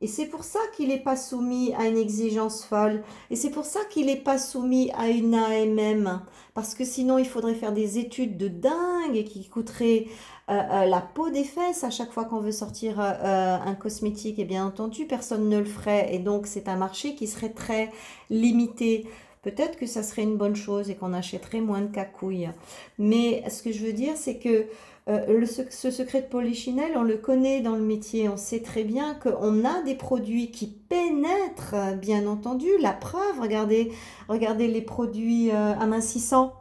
Et 0.00 0.06
c'est 0.06 0.26
pour 0.26 0.44
ça 0.44 0.60
qu'il 0.76 0.88
n'est 0.88 1.02
pas 1.02 1.16
soumis 1.16 1.74
à 1.74 1.86
une 1.86 1.96
exigence 1.96 2.64
folle. 2.64 3.02
Et 3.30 3.36
c'est 3.36 3.50
pour 3.50 3.64
ça 3.64 3.80
qu'il 3.90 4.06
n'est 4.06 4.16
pas 4.16 4.38
soumis 4.38 4.92
à 4.96 5.08
une 5.08 5.34
AMM. 5.34 6.22
Parce 6.54 6.76
que 6.76 6.84
sinon, 6.84 7.18
il 7.18 7.26
faudrait 7.26 7.56
faire 7.56 7.72
des 7.72 7.98
études 7.98 8.36
de 8.36 8.46
dingue 8.46 9.24
qui 9.24 9.48
coûteraient 9.48 10.06
euh, 10.50 10.54
euh, 10.54 10.84
la 10.86 11.00
peau 11.00 11.30
des 11.30 11.42
fesses 11.42 11.82
à 11.82 11.90
chaque 11.90 12.12
fois 12.12 12.24
qu'on 12.24 12.40
veut 12.40 12.52
sortir 12.52 13.00
euh, 13.00 13.58
un 13.58 13.74
cosmétique. 13.74 14.38
Et 14.38 14.44
bien 14.44 14.64
entendu, 14.64 15.04
personne 15.04 15.48
ne 15.48 15.58
le 15.58 15.64
ferait. 15.64 16.14
Et 16.14 16.20
donc, 16.20 16.46
c'est 16.46 16.68
un 16.68 16.76
marché 16.76 17.16
qui 17.16 17.26
serait 17.26 17.52
très 17.52 17.90
limité. 18.30 19.04
Peut-être 19.42 19.78
que 19.78 19.86
ça 19.86 20.02
serait 20.02 20.22
une 20.22 20.36
bonne 20.36 20.56
chose 20.56 20.90
et 20.90 20.94
qu'on 20.94 21.12
achèterait 21.12 21.60
moins 21.60 21.80
de 21.80 21.92
cacouilles. 21.92 22.50
Mais 22.98 23.44
ce 23.48 23.62
que 23.62 23.72
je 23.72 23.84
veux 23.84 23.92
dire, 23.92 24.16
c'est 24.16 24.38
que 24.38 24.66
euh, 25.08 25.46
ce 25.70 25.90
secret 25.90 26.22
de 26.22 26.26
polychinelle, 26.26 26.92
on 26.96 27.02
le 27.02 27.16
connaît 27.16 27.60
dans 27.60 27.76
le 27.76 27.82
métier, 27.82 28.28
on 28.28 28.36
sait 28.36 28.60
très 28.60 28.84
bien 28.84 29.14
qu'on 29.14 29.64
a 29.64 29.82
des 29.82 29.94
produits 29.94 30.50
qui 30.50 30.66
pénètrent, 30.66 31.96
bien 31.96 32.26
entendu. 32.26 32.68
La 32.80 32.92
preuve, 32.92 33.40
regardez, 33.40 33.90
regardez 34.28 34.68
les 34.68 34.82
produits 34.82 35.50
euh, 35.50 35.74
amincissants. 35.78 36.52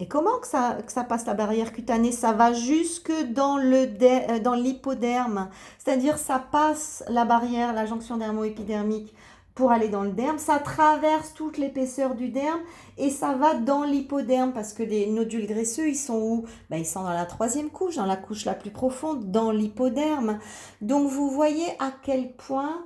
Et 0.00 0.06
comment 0.06 0.38
que 0.38 0.46
ça, 0.46 0.78
passe 1.08 1.26
la 1.26 1.34
barrière 1.34 1.72
cutanée? 1.72 2.12
Ça 2.12 2.32
va 2.32 2.52
jusque 2.52 3.12
dans 3.32 3.58
euh, 3.58 4.38
dans 4.38 4.54
l'hypoderme, 4.54 5.48
c'est-à-dire 5.78 6.18
ça 6.18 6.38
passe 6.38 7.02
la 7.08 7.24
barrière, 7.24 7.72
la 7.72 7.84
jonction 7.84 8.16
dermo-épidermique 8.16 9.12
pour 9.58 9.72
aller 9.72 9.88
dans 9.88 10.04
le 10.04 10.12
derme. 10.12 10.38
Ça 10.38 10.60
traverse 10.60 11.34
toute 11.34 11.58
l'épaisseur 11.58 12.14
du 12.14 12.28
derme 12.28 12.60
et 12.96 13.10
ça 13.10 13.34
va 13.34 13.54
dans 13.54 13.82
l'hypoderme 13.82 14.52
parce 14.52 14.72
que 14.72 14.84
les 14.84 15.10
nodules 15.10 15.48
graisseux, 15.48 15.88
ils 15.88 15.96
sont 15.96 16.20
où? 16.20 16.44
Ben, 16.70 16.76
Ils 16.76 16.86
sont 16.86 17.02
dans 17.02 17.10
la 17.10 17.26
troisième 17.26 17.68
couche, 17.68 17.96
dans 17.96 18.06
la 18.06 18.16
couche 18.16 18.44
la 18.44 18.54
plus 18.54 18.70
profonde, 18.70 19.32
dans 19.32 19.50
l'hypoderme. 19.50 20.38
Donc 20.80 21.08
vous 21.08 21.28
voyez 21.28 21.66
à 21.80 21.90
quel 22.02 22.30
point 22.34 22.84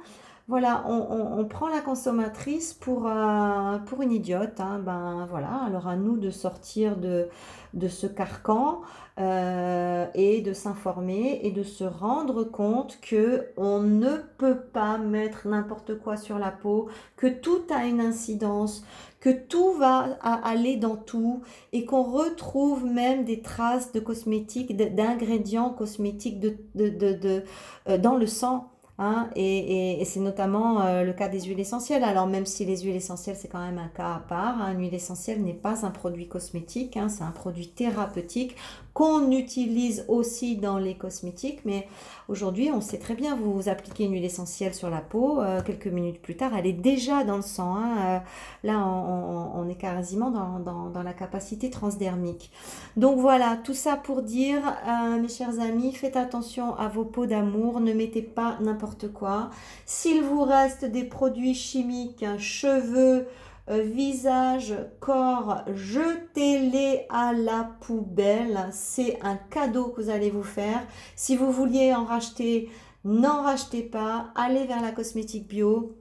voilà, 0.49 0.85
on, 0.89 1.45
prend 1.45 1.69
la 1.69 1.81
consommatrice 1.81 2.75
pour, 2.75 3.07
euh, 3.07 3.79
pour 3.87 4.03
une 4.03 4.13
idiote. 4.13 4.59
Hein. 4.59 4.81
Ben 4.85 5.27
voilà, 5.31 5.65
alors 5.67 5.89
à 5.89 5.97
nous 5.97 6.17
de 6.17 6.31
sortir 6.31 6.97
de, 6.97 7.29
de 7.75 7.89
ce 7.89 8.07
carcan 8.07 8.81
euh, 9.19 10.07
et 10.15 10.41
de 10.41 10.53
s'informer 10.53 11.41
et 11.43 11.51
de 11.51 11.63
se 11.63 11.85
rendre 11.85 12.45
compte 12.45 12.99
que 13.01 13.49
on 13.57 13.81
ne 13.81 14.17
peut 14.39 14.59
pas 14.59 14.99
mettre 14.99 15.47
n'importe 15.47 15.99
quoi 15.99 16.17
sur 16.17 16.39
la 16.39 16.51
peau, 16.51 16.89
que 17.17 17.27
tout 17.27 17.63
a 17.71 17.85
une 17.85 18.01
incidence, 18.01 18.85
que 19.21 19.31
tout 19.31 19.73
va 19.75 20.19
aller 20.23 20.77
dans 20.77 20.97
tout 20.97 21.43
et 21.73 21.85
qu'on 21.85 22.03
retrouve 22.03 22.85
même 22.85 23.25
des 23.25 23.41
traces 23.41 23.93
de 23.93 24.01
cosmétiques, 24.01 24.77
d'ingrédients 24.77 25.71
cosmétiques 25.71 26.45
euh, 26.77 27.99
dans 27.99 28.17
le 28.17 28.27
sang. 28.27 28.72
Hein, 29.05 29.31
et, 29.35 30.01
c'est 30.05 30.21
notamment 30.21 30.81
euh, 30.83 31.03
le 31.03 31.12
cas 31.12 31.29
des 31.29 31.41
huiles 31.41 31.59
essentielles. 31.59 32.05
Alors 32.05 32.29
même 32.29 32.47
si 32.47 32.65
les 32.65 32.83
huiles 32.83 32.95
essentielles, 32.95 33.35
c'est 33.37 33.49
quand 33.49 33.59
même 33.59 33.79
un 33.79 33.88
cas 33.88 34.15
à 34.15 34.19
part, 34.21 34.62
hein, 34.62 34.75
une 34.75 34.79
huile 34.79 34.95
essentielle 34.95 35.43
n'est 35.43 35.55
pas 35.55 35.85
un 35.85 35.91
produit 35.91 36.29
cosmétique, 36.29 36.97
hein, 36.97 37.09
c'est 37.09 37.25
un 37.25 37.33
produit 37.33 37.67
thérapeutique 37.67 38.55
qu'on 38.95 39.31
utilise 39.31 40.05
aussi 40.09 40.57
dans 40.57 40.79
les 40.79 40.95
cosmétiques. 40.95 41.61
Mais 41.65 41.89
aujourd'hui, 42.29 42.71
on 42.73 42.81
sait 42.81 42.99
très 42.99 43.15
bien, 43.15 43.37
vous, 43.37 43.69
appliquez 43.69 44.05
une 44.05 44.13
huile 44.13 44.25
essentielle 44.25 44.75
sur 44.75 44.91
la 44.91 45.01
peau, 45.01 45.41
euh, 45.41 45.63
quelques 45.63 45.87
minutes 45.87 46.21
plus 46.21 46.37
tard, 46.37 46.53
elle 46.57 46.67
est 46.67 46.73
déjà 46.73 47.25
dans 47.25 47.37
le 47.37 47.43
sang. 47.43 47.77
Hein. 47.77 47.97
Euh, 47.99 48.19
là, 48.65 48.79
on, 48.87 49.69
est 49.69 49.77
quasiment 49.77 50.31
dans, 50.31 51.03
la 51.03 51.13
capacité 51.13 51.71
transdermique. 51.71 52.51
Donc 52.97 53.19
voilà, 53.19 53.57
tout 53.65 53.75
ça 53.75 53.97
pour 53.97 54.23
dire, 54.23 54.61
euh, 54.87 55.21
mes 55.21 55.29
chers 55.29 55.61
amis, 55.61 55.93
faites 55.93 56.17
attention 56.17 56.77
à 56.77 56.89
vos 56.89 57.05
peaux 57.05 57.27
d'amour, 57.27 57.81
ne 57.81 57.93
mettez 57.93 58.23
pas 58.23 58.59
n'importe 58.61 59.13
quoi. 59.13 59.51
S'il 59.87 60.23
vous 60.23 60.43
reste 60.43 60.85
des 60.85 61.05
produits 61.05 61.55
chimiques, 61.55 62.25
cheveux, 62.39 62.93
euh, 63.23 63.25
visage, 63.68 64.75
corps, 65.01 65.64
jetez-les 65.75 67.07
à 67.09 67.33
la 67.33 67.70
poubelle. 67.81 68.68
C'est 68.72 69.18
un 69.22 69.37
cadeau 69.37 69.88
que 69.88 70.03
vous 70.03 70.11
allez 70.11 70.31
vous 70.31 70.42
faire. 70.42 70.87
Si 71.16 71.37
vous 71.37 71.51
vouliez 71.53 71.94
en 71.94 72.05
racheter, 72.05 72.70
n'en 73.05 73.42
rachetez 73.42 73.83
pas. 73.83 74.31
Allez 74.35 74.66
vers 74.66 74.83
la 74.83 74.90
cosmétique 74.90 75.48
bio. 75.48 75.96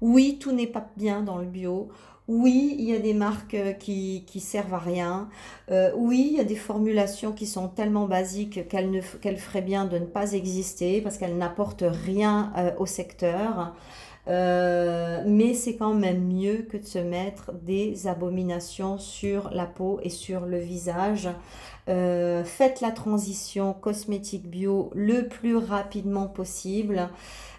Oui, 0.00 0.38
tout 0.40 0.52
n'est 0.52 0.66
pas 0.66 0.88
bien 0.96 1.22
dans 1.22 1.38
le 1.38 1.46
bio. 1.46 1.88
Oui, 2.28 2.74
il 2.78 2.84
y 2.86 2.92
a 2.92 2.98
des 2.98 3.14
marques 3.14 3.54
euh, 3.54 3.72
qui, 3.72 4.24
servent 4.40 4.74
à 4.74 4.78
rien. 4.78 5.28
Euh, 5.70 5.92
oui, 5.94 6.30
il 6.32 6.36
y 6.36 6.40
a 6.40 6.44
des 6.44 6.56
formulations 6.56 7.32
qui 7.32 7.46
sont 7.46 7.68
tellement 7.68 8.06
basiques 8.06 8.66
qu'elles 8.68 9.02
qu'elles 9.22 9.38
feraient 9.38 9.62
bien 9.62 9.84
de 9.84 9.98
ne 9.98 10.06
pas 10.06 10.32
exister 10.32 11.00
parce 11.00 11.18
qu'elles 11.18 11.38
n'apportent 11.38 11.84
rien 11.86 12.52
au 12.78 12.86
secteur. 12.86 13.74
Euh, 14.28 15.22
mais 15.24 15.54
c'est 15.54 15.76
quand 15.76 15.94
même 15.94 16.26
mieux 16.26 16.66
que 16.68 16.76
de 16.76 16.84
se 16.84 16.98
mettre 16.98 17.52
des 17.52 18.08
abominations 18.08 18.98
sur 18.98 19.50
la 19.50 19.66
peau 19.66 20.00
et 20.02 20.10
sur 20.10 20.46
le 20.46 20.58
visage. 20.58 21.28
Euh, 21.88 22.42
faites 22.42 22.80
la 22.80 22.90
transition 22.90 23.72
cosmétique 23.72 24.50
bio 24.50 24.90
le 24.94 25.28
plus 25.28 25.56
rapidement 25.56 26.26
possible. 26.26 27.08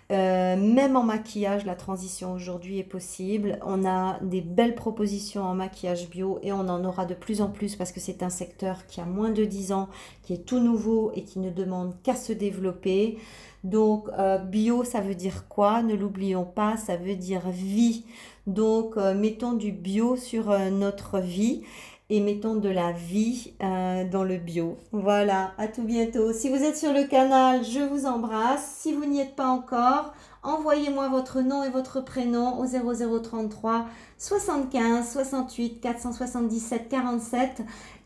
Euh, 0.10 0.56
même 0.56 0.96
en 0.96 1.04
maquillage, 1.04 1.66
la 1.66 1.76
transition 1.76 2.32
aujourd'hui 2.32 2.80
est 2.80 2.84
possible. 2.84 3.60
On 3.66 3.86
a 3.86 4.20
des 4.22 4.40
belles 4.40 4.76
propositions 4.76 5.44
en 5.44 5.54
maquillage 5.54 6.10
bio 6.10 6.40
et 6.44 6.54
on 6.54 6.70
en 6.70 6.86
aura 6.86 7.06
de 7.06 7.14
plus 7.14 7.42
en 7.42 7.50
plus 7.50 7.76
parce 7.76 7.92
que 7.92 8.00
c'est 8.00 8.24
un 8.24 8.30
secteur 8.30 8.88
qui 8.88 9.02
a 9.02 9.06
moins 9.06 9.32
de 9.32 9.44
10 9.44 9.74
ans, 9.74 9.90
qui 10.24 10.34
est 10.34 10.46
tout 10.46 10.60
nouveau 10.60 11.12
et 11.14 11.24
qui 11.24 11.40
ne 11.40 11.50
demande 11.50 11.94
qu'à 12.04 12.16
se 12.16 12.32
développer. 12.32 13.18
Donc, 13.66 14.08
euh, 14.18 14.38
bio, 14.38 14.86
ça 14.86 15.02
veut 15.02 15.16
dire 15.16 15.48
quoi? 15.50 15.84
Ne 15.84 15.96
l'oublions 15.96 16.46
pas, 16.46 16.78
ça 16.78 16.96
veut 16.96 17.16
dire 17.16 17.50
vie. 17.50 18.06
Donc, 18.46 18.96
euh, 18.96 19.14
mettons 19.14 19.54
du 19.54 19.74
bio 19.74 20.16
sur 20.16 20.58
notre 20.72 21.20
vie 21.20 21.64
et 22.10 22.22
mettons 22.22 22.56
de 22.56 22.70
la 22.70 22.92
vie 22.92 23.54
dans 23.60 24.24
le 24.24 24.38
bio. 24.38 24.78
Voilà, 24.92 25.52
à 25.58 25.68
tout 25.68 25.84
bientôt. 25.84 26.32
Si 26.32 26.50
vous 26.50 26.64
êtes 26.64 26.78
sur 26.78 26.94
le 26.94 27.04
canal, 27.04 27.64
je 27.64 27.80
vous 27.80 28.06
embrasse. 28.06 28.78
Si 28.80 28.94
vous 28.94 29.06
n'y 29.06 29.20
êtes 29.20 29.36
pas 29.36 29.48
encore, 29.48 30.14
envoyez-moi 30.44 31.10
votre 31.10 31.42
nom 31.42 31.64
et 31.64 31.70
votre 31.70 32.02
prénom 32.02 32.60
au 32.60 32.66
0033 32.66 33.86
75 34.18 35.12
68 35.12 35.82
477 35.82 36.90
47 36.90 37.62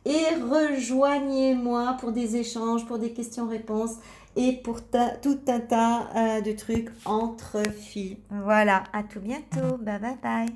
et 0.05 0.25
rejoignez-moi 0.49 1.97
pour 1.99 2.11
des 2.11 2.35
échanges, 2.35 2.85
pour 2.85 2.97
des 2.97 3.13
questions-réponses 3.13 3.97
et 4.35 4.53
pour 4.53 4.81
tout 5.21 5.39
un 5.47 5.59
tas 5.59 6.07
euh, 6.15 6.41
de 6.41 6.51
trucs 6.53 6.89
entre 7.05 7.61
filles. 7.69 8.17
Voilà, 8.29 8.83
à 8.93 9.03
tout 9.03 9.19
bientôt. 9.19 9.77
Bye 9.77 9.99
bye 9.99 10.17
bye. 10.21 10.47